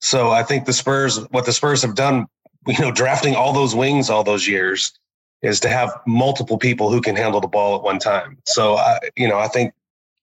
So 0.00 0.30
I 0.30 0.42
think 0.42 0.66
the 0.66 0.72
Spurs, 0.72 1.18
what 1.30 1.46
the 1.46 1.52
Spurs 1.52 1.82
have 1.82 1.94
done, 1.94 2.26
you 2.66 2.78
know, 2.80 2.90
drafting 2.90 3.34
all 3.34 3.52
those 3.52 3.74
wings 3.74 4.10
all 4.10 4.24
those 4.24 4.46
years, 4.46 4.92
is 5.42 5.60
to 5.60 5.68
have 5.68 5.98
multiple 6.06 6.58
people 6.58 6.90
who 6.90 7.00
can 7.00 7.16
handle 7.16 7.40
the 7.40 7.48
ball 7.48 7.76
at 7.76 7.82
one 7.82 7.98
time. 7.98 8.38
So 8.46 8.76
I, 8.76 8.98
you 9.16 9.28
know, 9.28 9.38
I 9.38 9.48
think 9.48 9.72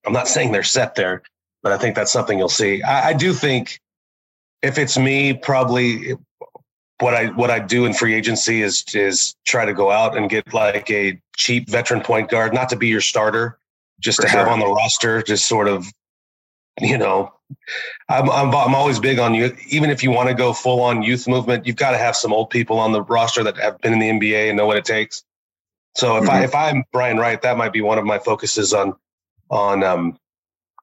I'm 0.06 0.14
not 0.14 0.28
saying 0.28 0.52
they're 0.52 0.64
set 0.64 0.96
there, 0.96 1.22
but 1.62 1.72
I 1.72 1.78
think 1.78 1.96
that's 1.96 2.12
something 2.12 2.38
you'll 2.38 2.50
see. 2.50 2.82
I, 2.84 3.10
I 3.10 3.14
do 3.14 3.34
think 3.34 3.80
if 4.62 4.78
it's 4.78 4.98
me, 4.98 5.34
probably 5.34 6.16
what 7.00 7.14
I 7.14 7.28
what 7.28 7.52
I 7.52 7.60
do 7.60 7.86
in 7.86 7.94
free 7.94 8.14
agency 8.14 8.62
is 8.62 8.86
is 8.94 9.36
try 9.46 9.66
to 9.66 9.74
go 9.74 9.92
out 9.92 10.18
and 10.18 10.30
get 10.30 10.54
like 10.54 10.90
a 10.90 11.20
cheap 11.36 11.70
veteran 11.70 12.02
point 12.02 12.30
guard, 12.30 12.54
not 12.54 12.70
to 12.70 12.76
be 12.76 12.88
your 12.88 13.02
starter, 13.02 13.58
just 14.00 14.18
For 14.18 14.24
to 14.24 14.30
sure. 14.30 14.40
have 14.40 14.48
on 14.48 14.60
the 14.60 14.68
roster, 14.68 15.22
just 15.22 15.48
sort 15.48 15.68
of, 15.68 15.86
you 16.82 16.98
know, 16.98 17.34
I'm 18.10 18.30
I'm 18.30 18.54
I'm 18.54 18.76
always 18.76 19.00
big 19.00 19.20
on 19.20 19.34
you. 19.34 19.56
Even 19.68 19.90
if 19.90 20.04
you 20.04 20.12
want 20.12 20.30
to 20.30 20.36
go 20.36 20.54
full 20.54 20.82
on 20.82 21.04
youth 21.04 21.28
movement, 21.28 21.66
you've 21.68 21.76
got 21.76 21.92
to 21.92 21.98
have 21.98 22.16
some 22.16 22.34
old 22.34 22.50
people 22.50 22.80
on 22.80 22.92
the 22.92 23.02
roster 23.02 23.44
that 23.44 23.58
have 23.58 23.80
been 23.82 23.94
in 23.94 24.00
the 24.00 24.10
NBA 24.10 24.50
and 24.50 24.58
know 24.58 24.66
what 24.66 24.78
it 24.78 24.86
takes. 24.86 25.24
So 25.96 26.18
if 26.18 26.24
mm-hmm. 26.24 26.32
I 26.32 26.44
if 26.44 26.56
I'm 26.56 26.84
Brian 26.92 27.18
Wright, 27.18 27.42
that 27.42 27.58
might 27.58 27.74
be 27.74 27.82
one 27.82 27.98
of 27.98 28.06
my 28.06 28.20
focuses 28.20 28.74
on 28.74 28.96
on 29.50 29.84
um, 29.84 30.18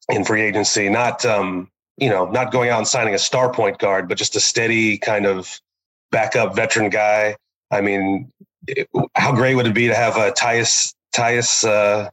in 0.08 0.24
free 0.24 0.42
agency. 0.42 0.88
Not 0.88 1.24
um, 1.24 1.68
you 1.96 2.08
know, 2.08 2.26
not 2.30 2.52
going 2.52 2.70
out 2.70 2.78
and 2.78 2.88
signing 2.88 3.14
a 3.14 3.18
star 3.18 3.52
point 3.52 3.78
guard, 3.78 4.08
but 4.08 4.16
just 4.16 4.36
a 4.36 4.40
steady 4.40 4.98
kind 4.98 5.26
of 5.26 5.60
backup 6.10 6.54
veteran 6.54 6.90
guy. 6.90 7.36
I 7.70 7.80
mean, 7.80 8.30
it, 8.66 8.88
how 9.14 9.32
great 9.32 9.54
would 9.54 9.66
it 9.66 9.74
be 9.74 9.88
to 9.88 9.94
have 9.94 10.16
a 10.16 10.32
Tyus 10.32 10.94
Tyus 11.14 11.68
uh, 11.68 12.10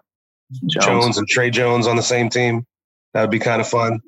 Jones. 0.67 0.86
Jones 0.86 1.17
and 1.17 1.27
Tre 1.27 1.49
Jones 1.49 1.88
on 1.88 1.95
the 1.95 2.03
same 2.03 2.29
team? 2.29 2.65
That 3.13 3.21
would 3.21 3.31
be 3.31 3.39
kind 3.39 3.62
of 3.62 3.67
fun. 3.67 3.99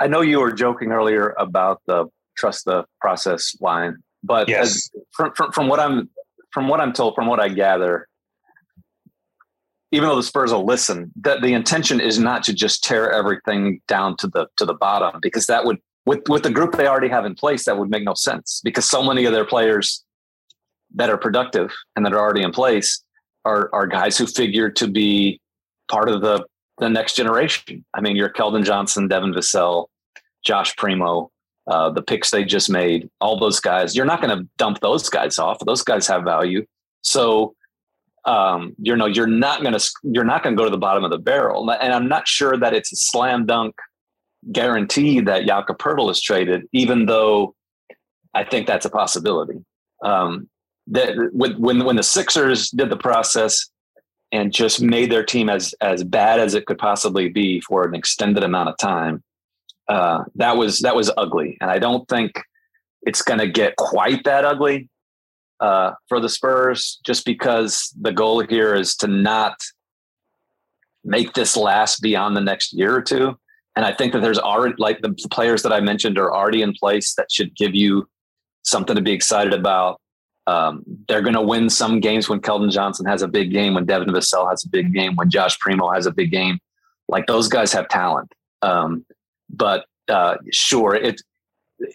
I 0.00 0.06
know 0.06 0.20
you 0.20 0.40
were 0.40 0.52
joking 0.52 0.90
earlier 0.92 1.34
about 1.38 1.80
the 1.86 2.06
trust 2.36 2.64
the 2.64 2.84
process 3.00 3.54
line, 3.60 3.96
but 4.22 4.48
yes. 4.48 4.66
as, 4.66 4.90
from, 5.12 5.32
from, 5.34 5.52
from 5.52 5.68
what 5.68 5.80
I'm 5.80 6.08
from 6.50 6.68
what 6.68 6.80
I'm 6.80 6.92
told, 6.92 7.14
from 7.14 7.26
what 7.26 7.40
I 7.40 7.48
gather, 7.48 8.08
even 9.90 10.08
though 10.08 10.16
the 10.16 10.22
Spurs 10.22 10.52
will 10.52 10.66
listen, 10.66 11.12
that 11.22 11.40
the 11.42 11.52
intention 11.52 12.00
is 12.00 12.18
not 12.18 12.42
to 12.44 12.54
just 12.54 12.82
tear 12.82 13.10
everything 13.10 13.80
down 13.86 14.16
to 14.18 14.26
the 14.26 14.46
to 14.56 14.64
the 14.64 14.74
bottom 14.74 15.20
because 15.22 15.46
that 15.46 15.64
would 15.64 15.78
with 16.06 16.20
with 16.28 16.42
the 16.42 16.50
group 16.50 16.72
they 16.72 16.86
already 16.86 17.08
have 17.08 17.24
in 17.24 17.34
place 17.34 17.64
that 17.66 17.78
would 17.78 17.90
make 17.90 18.04
no 18.04 18.14
sense 18.14 18.60
because 18.64 18.88
so 18.88 19.02
many 19.02 19.24
of 19.24 19.32
their 19.32 19.44
players 19.44 20.04
that 20.94 21.10
are 21.10 21.18
productive 21.18 21.70
and 21.94 22.04
that 22.04 22.12
are 22.12 22.18
already 22.18 22.42
in 22.42 22.52
place 22.52 23.02
are 23.44 23.70
are 23.72 23.86
guys 23.86 24.16
who 24.18 24.26
figure 24.26 24.70
to 24.70 24.88
be 24.88 25.40
part 25.92 26.08
of 26.08 26.22
the 26.22 26.44
the 26.78 26.88
next 26.88 27.14
generation. 27.14 27.84
I 27.94 28.00
mean, 28.00 28.16
you're 28.16 28.32
Keldon 28.32 28.64
Johnson, 28.64 29.06
Devin 29.06 29.34
Vassell, 29.34 29.86
Josh 30.44 30.74
Primo, 30.76 31.30
uh, 31.66 31.90
the 31.90 32.02
picks 32.02 32.30
they 32.30 32.44
just 32.44 32.70
made, 32.70 33.08
all 33.20 33.38
those 33.38 33.60
guys. 33.60 33.94
You're 33.94 34.06
not 34.06 34.22
going 34.22 34.36
to 34.36 34.48
dump 34.56 34.80
those 34.80 35.08
guys 35.08 35.38
off. 35.38 35.58
Those 35.64 35.82
guys 35.82 36.06
have 36.08 36.24
value. 36.24 36.64
So 37.02 37.54
um, 38.24 38.74
you 38.78 38.96
know 38.96 39.06
you're 39.06 39.26
not 39.26 39.62
going 39.62 39.78
to 39.78 39.90
you're 40.04 40.24
not 40.24 40.42
going 40.42 40.56
to 40.56 40.60
go 40.60 40.64
to 40.64 40.70
the 40.70 40.78
bottom 40.78 41.04
of 41.04 41.10
the 41.10 41.18
barrel 41.18 41.68
and 41.70 41.92
i'm 41.92 42.08
not 42.08 42.28
sure 42.28 42.56
that 42.56 42.72
it's 42.72 42.92
a 42.92 42.96
slam 42.96 43.46
dunk 43.46 43.74
guarantee 44.52 45.20
that 45.20 45.46
Jakob 45.46 45.78
Poeltl 45.78 46.10
is 46.10 46.20
traded 46.20 46.62
even 46.72 47.06
though 47.06 47.54
i 48.34 48.44
think 48.44 48.66
that's 48.66 48.86
a 48.86 48.90
possibility 48.90 49.64
um, 50.04 50.48
that 50.86 51.16
when 51.32 51.84
when 51.84 51.96
the 51.96 52.02
sixers 52.02 52.70
did 52.70 52.90
the 52.90 52.96
process 52.96 53.68
and 54.32 54.52
just 54.52 54.82
made 54.82 55.12
their 55.12 55.24
team 55.24 55.48
as 55.48 55.74
as 55.80 56.02
bad 56.02 56.40
as 56.40 56.54
it 56.54 56.66
could 56.66 56.78
possibly 56.78 57.28
be 57.28 57.60
for 57.60 57.86
an 57.86 57.94
extended 57.94 58.42
amount 58.42 58.68
of 58.68 58.76
time 58.78 59.22
uh, 59.88 60.24
that 60.34 60.56
was 60.56 60.80
that 60.80 60.96
was 60.96 61.10
ugly 61.16 61.56
and 61.60 61.70
i 61.70 61.78
don't 61.78 62.08
think 62.08 62.32
it's 63.02 63.22
going 63.22 63.40
to 63.40 63.48
get 63.48 63.76
quite 63.76 64.22
that 64.24 64.44
ugly 64.44 64.88
uh, 65.62 65.92
for 66.08 66.18
the 66.18 66.28
Spurs, 66.28 67.00
just 67.04 67.24
because 67.24 67.94
the 68.00 68.12
goal 68.12 68.40
here 68.40 68.74
is 68.74 68.96
to 68.96 69.06
not 69.06 69.56
make 71.04 71.32
this 71.34 71.56
last 71.56 72.02
beyond 72.02 72.36
the 72.36 72.40
next 72.40 72.72
year 72.72 72.94
or 72.94 73.00
two. 73.00 73.38
And 73.76 73.86
I 73.86 73.94
think 73.94 74.12
that 74.12 74.22
there's 74.22 74.40
already 74.40 74.74
like 74.78 75.00
the 75.02 75.14
players 75.30 75.62
that 75.62 75.72
I 75.72 75.80
mentioned 75.80 76.18
are 76.18 76.34
already 76.34 76.62
in 76.62 76.74
place 76.74 77.14
that 77.14 77.30
should 77.30 77.56
give 77.56 77.76
you 77.76 78.08
something 78.64 78.96
to 78.96 79.02
be 79.02 79.12
excited 79.12 79.54
about. 79.54 80.00
Um, 80.46 80.82
they're 81.08 81.22
going 81.22 81.34
to 81.34 81.42
win 81.42 81.70
some 81.70 82.00
games 82.00 82.28
when 82.28 82.40
Keldon 82.40 82.70
Johnson 82.70 83.06
has 83.06 83.22
a 83.22 83.28
big 83.28 83.52
game, 83.52 83.74
when 83.74 83.86
Devin 83.86 84.08
Vassell 84.08 84.50
has 84.50 84.64
a 84.64 84.68
big 84.68 84.92
game, 84.92 85.14
when 85.14 85.30
Josh 85.30 85.58
Primo 85.58 85.90
has 85.90 86.06
a 86.06 86.10
big 86.10 86.30
game. 86.30 86.58
Like 87.08 87.26
those 87.26 87.48
guys 87.48 87.72
have 87.72 87.88
talent. 87.88 88.32
Um, 88.62 89.04
but 89.50 89.86
uh, 90.08 90.36
sure, 90.50 90.94
it 90.94 91.20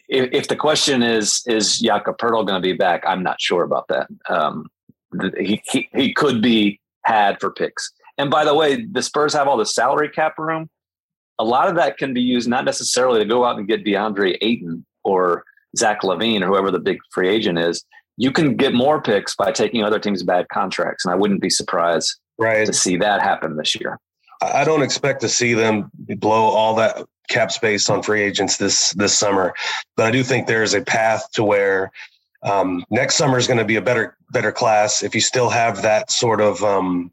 if, 0.08 0.30
if, 0.34 0.48
the 0.48 0.56
question 0.56 1.02
is 1.02 1.44
is 1.48 1.80
Jakob 1.80 2.18
Poeltl 2.18 2.46
going 2.46 2.62
to 2.62 2.66
be 2.66 2.74
back, 2.74 3.04
I'm 3.08 3.24
not 3.24 3.40
sure 3.42 3.64
about 3.64 3.88
that. 3.88 4.08
Um, 4.30 4.68
he, 5.38 5.62
he 5.72 5.90
he 5.94 6.14
could 6.14 6.42
be 6.42 6.80
had 7.04 7.40
for 7.40 7.52
picks. 7.52 7.92
And 8.18 8.30
by 8.30 8.44
the 8.44 8.54
way, 8.54 8.86
the 8.86 9.02
Spurs 9.02 9.34
have 9.34 9.48
all 9.48 9.58
the 9.58 9.66
salary 9.66 10.10
cap 10.10 10.38
room. 10.38 10.70
A 11.40 11.44
lot 11.44 11.70
of 11.70 11.76
that 11.76 11.98
can 11.98 12.14
be 12.14 12.22
used 12.22 12.50
not 12.50 12.66
necessarily 12.66 13.20
to 13.20 13.26
go 13.26 13.46
out 13.46 13.58
and 13.58 13.68
get 13.68 13.86
DeAndre 13.86 14.38
Ayton 14.42 14.86
or 15.04 15.44
Zach 15.78 16.02
LaVine 16.02 16.42
or 16.42 16.48
whoever 16.48 16.72
the 16.72 16.80
big 16.80 16.98
free 17.12 17.30
agent 17.30 17.60
is. 17.60 17.86
You 18.18 18.32
can 18.32 18.56
get 18.56 18.74
more 18.74 19.02
picks 19.02 19.36
by 19.36 19.52
taking 19.52 19.84
other 19.84 20.00
teams' 20.00 20.24
bad 20.24 20.50
contracts, 20.50 21.06
and 21.06 21.14
I 21.14 21.16
wouldn't 21.16 21.42
be 21.42 21.50
surprised 21.50 22.16
right. 22.38 22.66
to 22.66 22.74
see 22.74 22.98
that 22.98 23.22
happen 23.22 23.58
this 23.58 23.80
year. 23.80 24.00
I 24.42 24.64
don't 24.64 24.84
expect 24.84 25.22
to 25.22 25.30
see 25.30 25.54
them 25.54 25.90
blow 25.94 26.44
all 26.44 26.76
that 26.76 27.04
cap 27.30 27.52
space 27.52 27.90
on 27.90 28.04
free 28.04 28.22
agents 28.22 28.58
this 28.58 28.92
this 28.92 29.18
summer. 29.18 29.54
But 29.96 30.08
I 30.08 30.12
do 30.12 30.24
think 30.24 30.48
there 30.48 30.64
is 30.64 30.74
a 30.74 30.82
path 30.82 31.30
to 31.34 31.44
where 31.44 31.92
um, 32.44 32.86
next 32.90 33.16
summer 33.16 33.38
is 33.38 33.48
going 33.48 33.58
to 33.58 33.66
be 33.66 33.76
a 33.76 33.82
better 33.82 34.16
better 34.32 34.52
class. 34.52 35.04
If 35.04 35.16
you 35.16 35.22
still 35.22 35.50
have 35.50 35.82
that 35.82 36.12
sort 36.12 36.42
of 36.42 36.64
um, 36.64 37.12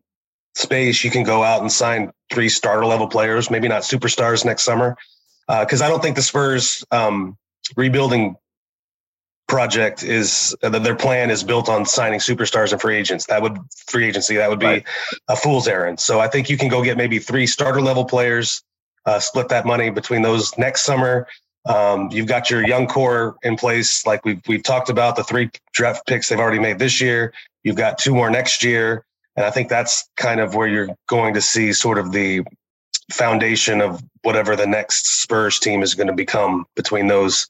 space, 0.55 1.05
you 1.05 1.11
can 1.11 1.25
go 1.25 1.43
out 1.43 1.61
and 1.61 1.71
sign 1.71 2.12
three 2.33 2.49
starter 2.49 2.87
level 2.87 3.09
players, 3.09 3.51
maybe 3.51 3.69
not 3.69 3.83
superstars 3.83 4.45
next 4.45 4.62
summer, 4.62 4.97
because 5.49 5.83
uh, 5.83 5.87
I 5.87 5.88
don't 5.88 6.03
think 6.03 6.17
the 6.17 6.23
Spurs 6.23 6.85
um, 6.90 7.37
rebuilding 7.77 8.37
project 9.46 10.02
is 10.02 10.57
uh, 10.62 10.68
their 10.70 10.96
plan 10.96 11.30
is 11.30 11.44
built 11.44 11.68
on 11.68 11.85
signing 11.85 12.18
superstars 12.18 12.72
and 12.72 12.80
free 12.80 12.96
agents. 12.96 13.26
That 13.26 13.42
would 13.42 13.59
free 13.87 14.07
agency 14.07 14.37
that 14.37 14.48
would 14.48 14.59
be 14.59 14.66
right. 14.66 14.85
a 15.28 15.37
fool's 15.37 15.68
errand. 15.68 16.00
So 16.00 16.20
I 16.20 16.28
think 16.28 16.48
you 16.48 16.57
can 16.57 16.68
go 16.68 16.83
get 16.83 16.96
maybe 16.96 17.18
three 17.18 17.46
starter 17.46 17.80
level 17.80 18.04
players 18.04 18.62
uh, 19.07 19.20
split 19.20 19.48
that 19.48 19.66
money 19.66 19.90
between 19.90 20.22
those 20.22 20.57
next 20.59 20.83
summer. 20.83 21.26
Um, 21.66 22.11
you've 22.11 22.26
got 22.26 22.50
your 22.50 22.66
young 22.66 22.87
core 22.87 23.37
in 23.42 23.57
place, 23.57 24.07
like 24.07 24.24
we've 24.24 24.40
we've 24.46 24.62
talked 24.62 24.90
about 24.90 25.16
the 25.16 25.24
three 25.24 25.50
draft 25.72 26.07
picks 26.07 26.28
they've 26.28 26.38
already 26.38 26.59
made 26.59 26.78
this 26.78 27.00
year. 27.00 27.33
You've 27.62 27.76
got 27.76 27.96
two 27.98 28.14
more 28.14 28.30
next 28.30 28.62
year, 28.62 29.04
and 29.37 29.46
I 29.46 29.50
think 29.50 29.68
that's 29.68 30.09
kind 30.16 30.40
of 30.40 30.54
where 30.54 30.68
you're 30.68 30.88
going 31.09 31.35
to 31.35 31.40
see 31.40 31.72
sort 31.72 31.98
of 31.98 32.12
the 32.12 32.42
foundation 33.12 33.80
of 33.80 34.02
whatever 34.22 34.57
the 34.57 34.66
next 34.66 35.22
Spurs 35.22 35.59
team 35.59 35.83
is 35.83 35.94
going 35.94 36.07
to 36.07 36.14
become 36.14 36.66
between 36.76 37.07
those 37.07 37.48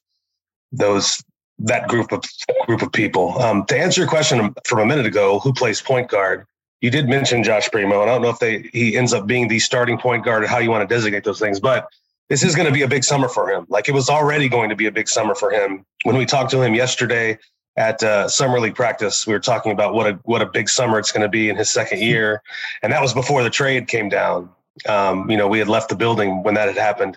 those 0.70 1.22
that 1.60 1.88
group 1.88 2.12
of 2.12 2.24
group 2.66 2.82
of 2.82 2.92
people. 2.92 3.40
Um, 3.40 3.64
to 3.66 3.78
answer 3.78 4.00
your 4.00 4.08
question 4.08 4.54
from 4.64 4.80
a 4.80 4.86
minute 4.86 5.06
ago, 5.06 5.38
who 5.38 5.52
plays 5.52 5.80
point 5.80 6.08
guard? 6.08 6.46
you 6.84 6.90
did 6.90 7.08
mention 7.08 7.42
Josh 7.42 7.70
Primo, 7.70 8.02
and 8.02 8.10
I 8.10 8.12
don't 8.12 8.20
know 8.20 8.28
if 8.28 8.38
they 8.38 8.68
he 8.74 8.94
ends 8.94 9.14
up 9.14 9.26
being 9.26 9.48
the 9.48 9.58
starting 9.58 9.96
point 9.96 10.22
guard 10.22 10.44
or 10.44 10.46
how 10.46 10.58
you 10.58 10.70
want 10.70 10.86
to 10.86 10.94
designate 10.94 11.24
those 11.24 11.40
things, 11.40 11.58
but 11.58 11.88
this 12.28 12.42
is 12.42 12.54
going 12.54 12.66
to 12.66 12.74
be 12.74 12.82
a 12.82 12.88
big 12.88 13.04
summer 13.04 13.26
for 13.26 13.50
him. 13.50 13.64
Like 13.70 13.88
it 13.88 13.92
was 13.92 14.10
already 14.10 14.50
going 14.50 14.68
to 14.68 14.76
be 14.76 14.86
a 14.86 14.92
big 14.92 15.08
summer 15.08 15.34
for 15.34 15.50
him. 15.50 15.86
When 16.02 16.14
we 16.14 16.26
talked 16.26 16.50
to 16.50 16.60
him 16.60 16.74
yesterday 16.74 17.38
at 17.78 18.02
uh, 18.02 18.28
summer 18.28 18.60
league 18.60 18.74
practice, 18.74 19.26
we 19.26 19.32
were 19.32 19.40
talking 19.40 19.72
about 19.72 19.94
what 19.94 20.06
a 20.08 20.12
what 20.24 20.42
a 20.42 20.46
big 20.46 20.68
summer 20.68 20.98
it's 20.98 21.10
going 21.10 21.22
to 21.22 21.28
be 21.30 21.48
in 21.48 21.56
his 21.56 21.70
second 21.70 22.02
year, 22.02 22.42
and 22.82 22.92
that 22.92 23.00
was 23.00 23.14
before 23.14 23.42
the 23.42 23.48
trade 23.48 23.88
came 23.88 24.10
down. 24.10 24.50
Um, 24.86 25.30
you 25.30 25.38
know, 25.38 25.48
we 25.48 25.58
had 25.58 25.68
left 25.68 25.88
the 25.88 25.96
building 25.96 26.42
when 26.42 26.52
that 26.52 26.68
had 26.68 26.76
happened. 26.76 27.16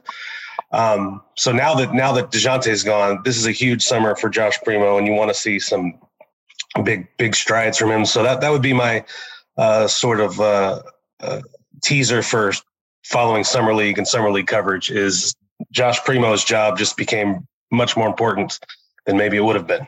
Um, 0.71 1.21
so 1.35 1.51
now 1.51 1.75
that 1.75 1.93
now 1.93 2.11
that 2.13 2.31
Dejounte 2.31 2.67
is 2.67 2.83
gone, 2.83 3.21
this 3.23 3.37
is 3.37 3.47
a 3.47 3.51
huge 3.51 3.83
summer 3.83 4.15
for 4.15 4.29
Josh 4.29 4.59
Primo, 4.63 4.97
and 4.97 5.07
you 5.07 5.13
want 5.13 5.29
to 5.29 5.33
see 5.33 5.59
some 5.59 5.97
big 6.83 7.07
big 7.17 7.35
strides 7.35 7.77
from 7.77 7.91
him. 7.91 8.05
So 8.05 8.23
that 8.23 8.41
that 8.41 8.49
would 8.49 8.61
be 8.61 8.73
my 8.73 9.05
uh, 9.57 9.87
sort 9.87 10.19
of 10.19 10.39
uh, 10.39 10.81
uh, 11.21 11.41
teaser 11.83 12.21
for 12.21 12.51
following 13.03 13.43
summer 13.43 13.73
league 13.73 13.97
and 13.97 14.07
summer 14.07 14.29
league 14.29 14.47
coverage 14.47 14.91
is 14.91 15.33
Josh 15.71 15.99
Primo's 16.03 16.43
job 16.43 16.77
just 16.77 16.97
became 16.97 17.47
much 17.71 17.95
more 17.95 18.07
important 18.07 18.59
than 19.05 19.17
maybe 19.17 19.37
it 19.37 19.43
would 19.43 19.55
have 19.55 19.67
been, 19.67 19.87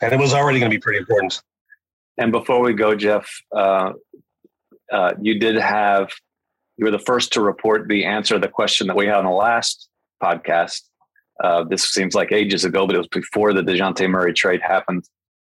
and 0.00 0.12
it 0.12 0.18
was 0.18 0.32
already 0.32 0.58
going 0.58 0.70
to 0.70 0.74
be 0.74 0.80
pretty 0.80 0.98
important. 0.98 1.42
And 2.16 2.32
before 2.32 2.62
we 2.62 2.72
go, 2.72 2.94
Jeff, 2.94 3.28
uh, 3.54 3.92
uh, 4.90 5.12
you 5.20 5.38
did 5.38 5.56
have 5.56 6.10
you 6.78 6.86
were 6.86 6.90
the 6.90 6.98
first 6.98 7.34
to 7.34 7.42
report 7.42 7.88
the 7.88 8.06
answer 8.06 8.34
to 8.34 8.40
the 8.40 8.48
question 8.48 8.86
that 8.86 8.96
we 8.96 9.06
had 9.06 9.16
on 9.16 9.24
the 9.24 9.30
last 9.30 9.88
podcast. 10.22 10.82
Uh, 11.42 11.64
this 11.64 11.90
seems 11.90 12.14
like 12.14 12.32
ages 12.32 12.64
ago, 12.64 12.86
but 12.86 12.94
it 12.94 12.98
was 12.98 13.08
before 13.08 13.52
the 13.52 13.62
Dejounte 13.62 14.08
Murray 14.08 14.32
trade 14.32 14.60
happened. 14.62 15.04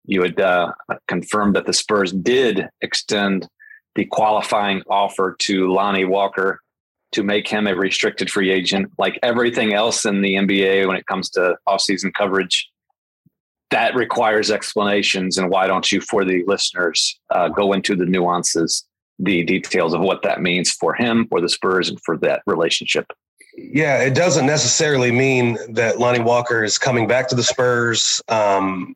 You 0.05 0.23
had 0.23 0.41
uh, 0.41 0.73
confirmed 1.07 1.55
that 1.57 1.67
the 1.67 1.73
Spurs 1.73 2.13
did 2.13 2.69
extend 2.81 3.49
the 3.95 4.07
qualifying 4.07 4.83
offer 4.89 5.37
to 5.41 5.73
Lonnie 5.73 6.05
Walker 6.05 6.61
to 7.13 7.23
make 7.23 7.49
him 7.49 7.67
a 7.67 7.75
restricted 7.75 8.31
free 8.31 8.51
agent. 8.51 8.91
Like 8.99 9.19
everything 9.23 9.73
else 9.73 10.05
in 10.05 10.23
the 10.23 10.35
NBA 10.35 10.87
when 10.87 10.97
it 10.97 11.07
comes 11.07 11.31
to 11.31 11.57
offseason 11.69 12.13
coverage, 12.15 12.69
that 13.71 13.95
requires 13.95 14.51
explanations. 14.51 15.39
And 15.39 15.51
why 15.51 15.67
don't 15.67 15.91
you, 15.91 16.01
for 16.01 16.25
the 16.25 16.45
listeners, 16.47 17.19
uh, 17.31 17.49
go 17.49 17.73
into 17.73 17.97
the 17.97 18.07
nuances, 18.07 18.85
the 19.19 19.43
details 19.45 19.95
of 19.95 20.01
what 20.01 20.23
that 20.23 20.41
means 20.41 20.71
for 20.71 20.95
him, 20.95 21.27
for 21.29 21.41
the 21.41 21.49
Spurs, 21.49 21.89
and 21.89 22.01
for 22.03 22.17
that 22.19 22.43
relationship? 22.47 23.07
Yeah, 23.61 24.03
it 24.03 24.15
doesn't 24.15 24.47
necessarily 24.47 25.11
mean 25.11 25.59
that 25.75 25.99
Lonnie 25.99 26.21
Walker 26.21 26.63
is 26.63 26.79
coming 26.79 27.09
back 27.09 27.29
to 27.29 27.35
the 27.35 27.43
Spurs. 27.43 28.23
Um, 28.29 28.95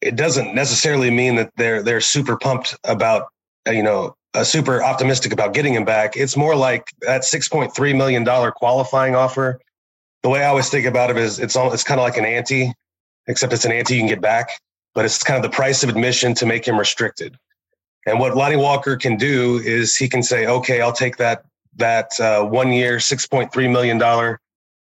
it 0.00 0.16
doesn't 0.16 0.54
necessarily 0.54 1.10
mean 1.10 1.36
that 1.36 1.52
they're 1.56 1.82
they're 1.84 2.00
super 2.00 2.36
pumped 2.36 2.76
about 2.82 3.28
you 3.70 3.82
know 3.82 4.16
uh, 4.34 4.42
super 4.42 4.82
optimistic 4.82 5.32
about 5.32 5.54
getting 5.54 5.72
him 5.72 5.84
back. 5.84 6.16
It's 6.16 6.36
more 6.36 6.56
like 6.56 6.88
that 7.02 7.24
six 7.24 7.48
point 7.48 7.76
three 7.76 7.92
million 7.92 8.24
dollar 8.24 8.50
qualifying 8.50 9.14
offer. 9.14 9.60
The 10.24 10.30
way 10.30 10.42
I 10.42 10.48
always 10.48 10.68
think 10.68 10.84
about 10.84 11.10
it 11.10 11.16
is 11.16 11.38
it's 11.38 11.54
all 11.54 11.72
it's 11.72 11.84
kind 11.84 12.00
of 12.00 12.04
like 12.04 12.16
an 12.16 12.24
ante, 12.24 12.72
except 13.28 13.52
it's 13.52 13.64
an 13.64 13.72
ante 13.72 13.94
you 13.94 14.00
can 14.00 14.08
get 14.08 14.20
back, 14.20 14.60
but 14.94 15.04
it's 15.04 15.22
kind 15.22 15.36
of 15.36 15.48
the 15.48 15.54
price 15.54 15.84
of 15.84 15.90
admission 15.90 16.34
to 16.34 16.46
make 16.46 16.66
him 16.66 16.76
restricted. 16.76 17.36
And 18.04 18.18
what 18.18 18.36
Lonnie 18.36 18.56
Walker 18.56 18.96
can 18.96 19.16
do 19.16 19.58
is 19.58 19.96
he 19.96 20.08
can 20.08 20.24
say, 20.24 20.46
okay, 20.46 20.80
I'll 20.80 20.92
take 20.92 21.18
that 21.18 21.44
that 21.76 22.18
uh, 22.20 22.44
one 22.44 22.72
year, 22.72 23.00
six 23.00 23.26
point 23.26 23.52
three 23.52 23.68
million 23.68 23.98
dollar 23.98 24.40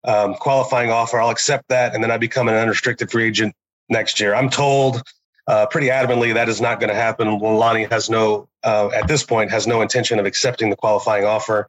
um, 0.03 0.35
qualifying 0.35 0.91
offer. 0.91 1.19
I'll 1.19 1.29
accept 1.29 1.67
that, 1.69 1.95
and 1.95 2.03
then 2.03 2.11
I 2.11 2.17
become 2.17 2.47
an 2.47 2.55
unrestricted 2.55 3.11
free 3.11 3.25
agent 3.25 3.55
next 3.89 4.19
year. 4.19 4.35
I'm 4.35 4.49
told 4.49 5.01
uh, 5.47 5.65
pretty 5.67 5.87
adamantly 5.87 6.33
that 6.33 6.49
is 6.49 6.61
not 6.61 6.79
going 6.79 6.89
to 6.89 6.95
happen. 6.95 7.39
Lonnie 7.39 7.85
has 7.85 8.09
no, 8.09 8.47
uh, 8.63 8.89
at 8.95 9.07
this 9.07 9.23
point, 9.23 9.51
has 9.51 9.67
no 9.67 9.81
intention 9.81 10.19
of 10.19 10.25
accepting 10.25 10.69
the 10.69 10.75
qualifying 10.75 11.25
offer. 11.25 11.67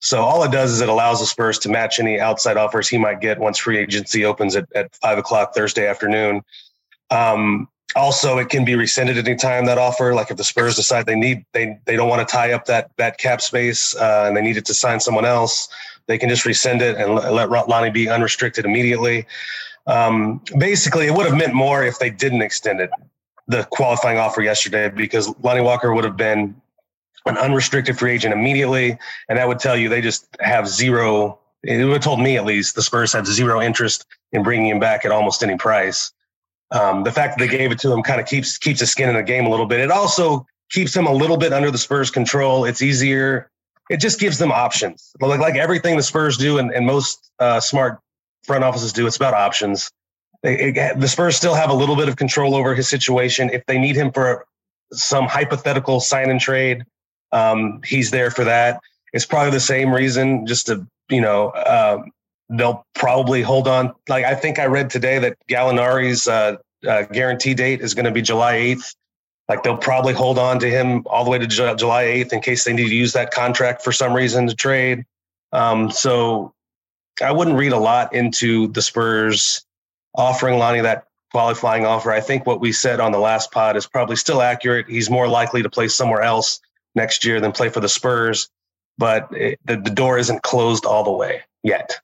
So 0.00 0.22
all 0.22 0.42
it 0.42 0.50
does 0.50 0.72
is 0.72 0.80
it 0.80 0.88
allows 0.88 1.20
the 1.20 1.26
Spurs 1.26 1.58
to 1.60 1.68
match 1.68 2.00
any 2.00 2.18
outside 2.18 2.56
offers 2.56 2.88
he 2.88 2.98
might 2.98 3.20
get 3.20 3.38
once 3.38 3.58
free 3.58 3.78
agency 3.78 4.24
opens 4.24 4.56
at, 4.56 4.66
at 4.74 4.94
five 4.96 5.16
o'clock 5.16 5.54
Thursday 5.54 5.86
afternoon. 5.86 6.42
Um, 7.10 7.68
also, 7.94 8.38
it 8.38 8.48
can 8.48 8.64
be 8.64 8.74
rescinded 8.74 9.18
anytime 9.18 9.66
that 9.66 9.78
offer. 9.78 10.14
Like 10.14 10.30
if 10.30 10.36
the 10.36 10.44
Spurs 10.44 10.76
decide 10.76 11.06
they 11.06 11.16
need 11.16 11.44
they 11.52 11.78
they 11.84 11.96
don't 11.96 12.08
want 12.08 12.26
to 12.26 12.30
tie 12.30 12.52
up 12.52 12.64
that 12.66 12.90
that 12.96 13.18
cap 13.18 13.40
space 13.40 13.94
uh, 13.96 14.24
and 14.26 14.36
they 14.36 14.42
need 14.42 14.56
it 14.56 14.64
to 14.66 14.74
sign 14.74 15.00
someone 15.00 15.24
else, 15.24 15.68
they 16.06 16.18
can 16.18 16.28
just 16.28 16.46
rescind 16.46 16.82
it 16.82 16.96
and 16.96 17.14
let, 17.14 17.50
let 17.50 17.68
Lonnie 17.68 17.90
be 17.90 18.08
unrestricted 18.08 18.64
immediately. 18.64 19.26
Um, 19.86 20.40
basically, 20.58 21.06
it 21.06 21.14
would 21.14 21.26
have 21.26 21.36
meant 21.36 21.54
more 21.54 21.84
if 21.84 21.98
they 21.98 22.10
didn't 22.10 22.42
extend 22.42 22.80
it, 22.80 22.90
the 23.48 23.64
qualifying 23.64 24.18
offer 24.18 24.42
yesterday, 24.42 24.88
because 24.88 25.32
Lonnie 25.42 25.60
Walker 25.60 25.92
would 25.92 26.04
have 26.04 26.16
been 26.16 26.54
an 27.26 27.36
unrestricted 27.36 27.98
free 27.98 28.12
agent 28.12 28.32
immediately, 28.32 28.98
and 29.28 29.38
that 29.38 29.46
would 29.46 29.58
tell 29.58 29.76
you 29.76 29.88
they 29.88 30.00
just 30.00 30.28
have 30.40 30.68
zero. 30.68 31.38
It 31.62 31.84
would 31.84 31.94
have 31.94 32.02
told 32.02 32.20
me 32.20 32.36
at 32.36 32.44
least 32.44 32.74
the 32.74 32.82
Spurs 32.82 33.12
have 33.12 33.26
zero 33.26 33.60
interest 33.60 34.06
in 34.32 34.42
bringing 34.42 34.68
him 34.68 34.80
back 34.80 35.04
at 35.04 35.12
almost 35.12 35.42
any 35.42 35.56
price. 35.56 36.12
Um, 36.72 37.04
the 37.04 37.12
fact 37.12 37.38
that 37.38 37.46
they 37.46 37.56
gave 37.56 37.70
it 37.70 37.78
to 37.80 37.92
him 37.92 38.02
kind 38.02 38.20
of 38.20 38.26
keeps 38.26 38.58
keeps 38.58 38.80
his 38.80 38.90
skin 38.90 39.08
in 39.08 39.14
the 39.14 39.22
game 39.22 39.46
a 39.46 39.50
little 39.50 39.66
bit. 39.66 39.80
It 39.80 39.90
also 39.90 40.46
keeps 40.70 40.96
him 40.96 41.06
a 41.06 41.12
little 41.12 41.36
bit 41.36 41.52
under 41.52 41.70
the 41.70 41.78
Spurs' 41.78 42.10
control. 42.10 42.64
It's 42.64 42.82
easier. 42.82 43.50
It 43.90 43.98
just 43.98 44.18
gives 44.18 44.38
them 44.38 44.50
options. 44.50 45.12
Like 45.20 45.40
like 45.40 45.56
everything 45.56 45.96
the 45.96 46.02
Spurs 46.02 46.36
do, 46.36 46.58
and, 46.58 46.72
and 46.72 46.86
most 46.86 47.30
uh, 47.38 47.60
smart 47.60 48.00
front 48.44 48.64
offices 48.64 48.92
do. 48.92 49.06
It's 49.06 49.16
about 49.16 49.34
options. 49.34 49.90
They, 50.42 50.72
it, 50.72 51.00
the 51.00 51.08
Spurs 51.08 51.36
still 51.36 51.54
have 51.54 51.70
a 51.70 51.74
little 51.74 51.94
bit 51.94 52.08
of 52.08 52.16
control 52.16 52.54
over 52.54 52.74
his 52.74 52.88
situation. 52.88 53.50
If 53.52 53.64
they 53.66 53.78
need 53.78 53.94
him 53.94 54.10
for 54.10 54.46
some 54.92 55.26
hypothetical 55.26 56.00
sign 56.00 56.30
and 56.30 56.40
trade, 56.40 56.84
um, 57.32 57.80
he's 57.84 58.10
there 58.10 58.30
for 58.30 58.44
that. 58.44 58.80
It's 59.12 59.26
probably 59.26 59.50
the 59.50 59.60
same 59.60 59.92
reason, 59.92 60.46
just 60.46 60.66
to 60.66 60.86
you 61.10 61.20
know, 61.20 61.52
um, 61.52 62.10
they'll 62.50 62.86
probably 62.94 63.42
hold 63.42 63.68
on. 63.68 63.92
Like 64.08 64.24
I 64.24 64.34
think 64.34 64.58
I 64.58 64.66
read 64.66 64.90
today 64.90 65.18
that 65.18 65.36
Gallinari's 65.48 66.28
uh, 66.28 66.56
uh, 66.86 67.02
guarantee 67.04 67.54
date 67.54 67.80
is 67.80 67.94
going 67.94 68.04
to 68.04 68.10
be 68.10 68.22
July 68.22 68.54
eighth. 68.54 68.94
Like 69.48 69.62
they'll 69.62 69.76
probably 69.76 70.14
hold 70.14 70.38
on 70.38 70.58
to 70.60 70.70
him 70.70 71.02
all 71.06 71.24
the 71.24 71.30
way 71.30 71.38
to 71.38 71.46
July 71.46 72.02
eighth 72.02 72.32
in 72.32 72.40
case 72.40 72.64
they 72.64 72.72
need 72.72 72.88
to 72.88 72.94
use 72.94 73.12
that 73.12 73.32
contract 73.32 73.82
for 73.82 73.92
some 73.92 74.14
reason 74.14 74.46
to 74.46 74.54
trade. 74.54 75.04
Um, 75.52 75.90
so 75.90 76.54
I 77.22 77.32
wouldn't 77.32 77.58
read 77.58 77.72
a 77.72 77.78
lot 77.78 78.14
into 78.14 78.68
the 78.68 78.80
Spurs 78.80 79.64
offering 80.14 80.58
Lonnie 80.58 80.80
that 80.80 81.06
qualifying 81.32 81.84
offer. 81.84 82.12
I 82.12 82.20
think 82.20 82.46
what 82.46 82.60
we 82.60 82.72
said 82.72 83.00
on 83.00 83.12
the 83.12 83.18
last 83.18 83.50
pod 83.50 83.76
is 83.76 83.86
probably 83.86 84.16
still 84.16 84.42
accurate. 84.42 84.86
He's 84.88 85.10
more 85.10 85.28
likely 85.28 85.62
to 85.62 85.70
play 85.70 85.88
somewhere 85.88 86.22
else 86.22 86.60
next 86.94 87.24
year 87.24 87.40
than 87.40 87.52
play 87.52 87.70
for 87.70 87.80
the 87.80 87.88
Spurs, 87.88 88.48
but 88.98 89.28
it, 89.32 89.58
the, 89.64 89.76
the 89.76 89.90
door 89.90 90.18
isn't 90.18 90.42
closed 90.42 90.84
all 90.84 91.04
the 91.04 91.12
way 91.12 91.42
yet. 91.62 92.00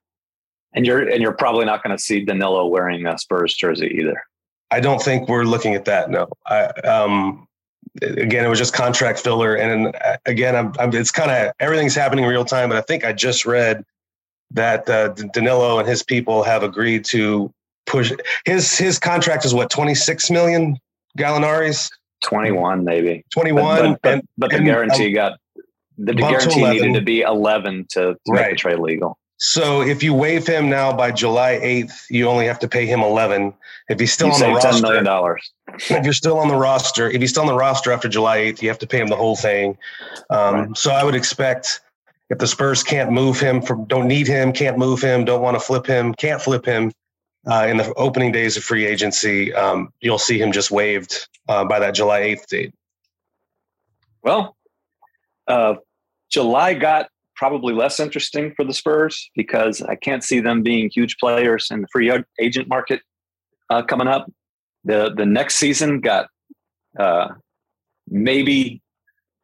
And 0.79 0.87
you're 0.87 1.09
and 1.09 1.21
you're 1.21 1.33
probably 1.33 1.65
not 1.65 1.83
going 1.83 1.97
to 1.97 2.01
see 2.01 2.25
Danilo 2.25 2.65
wearing 2.67 3.05
a 3.05 3.19
Spurs 3.19 3.53
jersey 3.53 3.97
either. 3.99 4.23
I 4.71 4.79
don't 4.79 5.03
think 5.03 5.29
we're 5.29 5.43
looking 5.43 5.75
at 5.75 5.87
that. 5.87 6.09
No. 6.09 6.29
I, 6.47 6.67
um, 6.67 7.49
again, 8.01 8.45
it 8.45 8.49
was 8.49 8.61
just 8.61 8.73
contract 8.73 9.19
filler, 9.19 9.57
and 9.57 9.93
again, 10.25 10.55
I'm, 10.55 10.73
I'm, 10.79 10.95
it's 10.95 11.11
kind 11.11 11.33
of 11.33 11.53
everything's 11.59 11.97
happening 11.97 12.27
real 12.27 12.45
time. 12.45 12.69
But 12.69 12.79
I 12.79 12.83
think 12.83 13.05
I 13.05 13.13
just 13.13 13.45
read 13.45 13.85
that 14.53 14.89
uh, 14.89 15.09
Danilo 15.33 15.81
and 15.81 15.89
his 15.89 16.05
people 16.05 16.45
have 16.45 16.63
agreed 16.63 17.05
to 17.07 17.53
push 17.89 18.13
his 18.45 18.79
his 18.79 19.01
contract 19.01 19.45
is 19.45 19.53
what 19.53 19.71
26 19.71 20.31
million 20.31 20.79
Gallinari's 21.19 21.91
21 22.23 22.85
maybe 22.85 23.25
21 23.33 23.65
but, 23.65 24.03
but, 24.03 24.13
and, 24.13 24.29
but 24.37 24.51
the 24.51 24.57
and, 24.57 24.65
guarantee 24.65 25.09
um, 25.09 25.15
got 25.15 25.41
the 25.97 26.15
guarantee 26.15 26.63
needed 26.63 26.95
to 26.95 27.01
be 27.01 27.23
11 27.23 27.87
to, 27.91 28.01
to 28.01 28.17
right. 28.29 28.43
make 28.43 28.51
the 28.51 28.57
trade 28.57 28.79
legal 28.79 29.19
so 29.39 29.83
if 29.83 30.03
you 30.03 30.13
waive 30.13 30.47
him 30.47 30.69
now 30.69 30.93
by 30.93 31.13
July 31.13 31.61
8th, 31.63 32.11
you 32.11 32.29
only 32.29 32.47
have 32.47 32.59
to 32.59 32.69
pay 32.69 32.87
him 32.87 33.01
11. 33.01 33.55
If 33.89 34.01
he's 34.01 34.13
still 34.13 34.29
you 34.29 34.33
on 34.35 34.41
the 34.41 34.49
roster, 34.49 34.69
$10 34.69 35.05
million. 35.05 35.37
if 35.69 36.05
you're 36.05 36.13
still 36.13 36.39
on 36.39 36.49
the 36.49 36.57
roster, 36.57 37.09
if 37.09 37.21
he's 37.21 37.31
still 37.31 37.43
on 37.43 37.49
the 37.49 37.55
roster 37.55 37.93
after 37.93 38.09
July 38.09 38.39
8th, 38.39 38.63
you 38.63 38.69
have 38.69 38.79
to 38.81 38.87
pay 38.87 39.01
him 39.01 39.07
the 39.07 39.17
whole 39.17 39.37
thing. 39.37 39.79
Um, 40.31 40.55
right. 40.55 40.77
So 40.77 40.91
I 40.91 41.05
would 41.05 41.15
expect 41.15 41.81
if 42.31 42.39
the 42.39 42.49
Spurs 42.49 42.83
can't 42.83 43.13
move 43.13 43.39
him, 43.39 43.63
for, 43.63 43.77
don't 43.87 44.09
need 44.09 44.27
him, 44.27 44.53
can't 44.53 44.77
move 44.77 45.01
him, 45.01 45.25
don't 45.25 45.41
want 45.41 45.55
to 45.55 45.61
flip 45.61 45.87
him, 45.87 46.15
can't 46.15 46.43
flip 46.43 46.67
him 46.67 46.93
uh, 47.47 47.67
in 47.69 47.77
the 47.77 47.95
opening 47.95 48.33
days 48.33 48.57
of 48.57 48.65
free 48.65 48.87
agency, 48.87 49.55
um, 49.55 49.93
you'll 50.01 50.19
see 50.19 50.41
him 50.41 50.53
just 50.53 50.71
waived 50.71 51.29
uh, 51.49 51.65
by 51.65 51.79
that 51.79 51.95
July 51.95 52.21
8th 52.21 52.47
date. 52.47 52.75
Well, 54.23 54.57
uh, 55.47 55.77
July 56.29 56.75
got 56.75 57.09
probably 57.39 57.73
less 57.73 58.01
interesting 58.01 58.53
for 58.57 58.65
the 58.65 58.75
Spurs 58.75 59.31
because 59.35 59.81
I 59.81 59.95
can't 59.95 60.23
see 60.23 60.41
them 60.41 60.63
being 60.63 60.91
huge 60.93 61.17
players 61.19 61.69
in 61.71 61.81
the 61.81 61.89
free 61.91 62.13
agent 62.41 62.69
market 62.69 63.01
uh, 63.71 63.83
coming 63.83 64.09
up. 64.09 64.31
The 64.85 65.15
the 65.17 65.25
next 65.25 65.57
season 65.57 66.01
got 66.01 66.29
uh, 66.99 67.29
maybe 68.09 68.83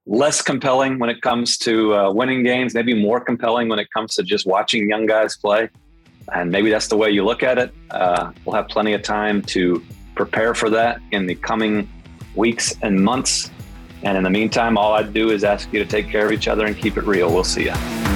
less 0.06 0.42
compelling 0.42 0.98
when 0.98 1.08
it 1.08 1.22
comes 1.22 1.56
to 1.58 1.94
uh, 1.94 2.12
winning 2.12 2.42
games, 2.42 2.74
maybe 2.74 2.94
more 2.94 3.20
compelling 3.20 3.68
when 3.68 3.78
it 3.78 3.88
comes 3.94 4.14
to 4.16 4.22
just 4.22 4.46
watching 4.46 4.88
young 4.88 5.06
guys 5.06 5.36
play. 5.36 5.70
And 6.34 6.50
maybe 6.50 6.70
that's 6.70 6.88
the 6.88 6.96
way 6.96 7.10
you 7.10 7.24
look 7.24 7.42
at 7.42 7.58
it. 7.58 7.72
Uh, 7.90 8.32
we'll 8.44 8.56
have 8.56 8.68
plenty 8.68 8.92
of 8.92 9.02
time 9.02 9.42
to 9.42 9.82
prepare 10.14 10.54
for 10.54 10.68
that 10.70 11.00
in 11.12 11.26
the 11.26 11.34
coming 11.34 11.88
weeks 12.34 12.74
and 12.82 13.02
months. 13.02 13.50
And 14.04 14.18
in 14.18 14.22
the 14.22 14.30
meantime, 14.30 14.76
all 14.76 14.92
I'd 14.92 15.12
do 15.12 15.30
is 15.30 15.44
ask 15.44 15.72
you 15.72 15.82
to 15.82 15.86
take 15.86 16.08
care 16.08 16.26
of 16.26 16.32
each 16.32 16.46
other 16.46 16.66
and 16.66 16.76
keep 16.76 16.96
it 16.96 17.04
real. 17.04 17.32
We'll 17.32 17.42
see 17.42 17.64
you. 17.64 18.13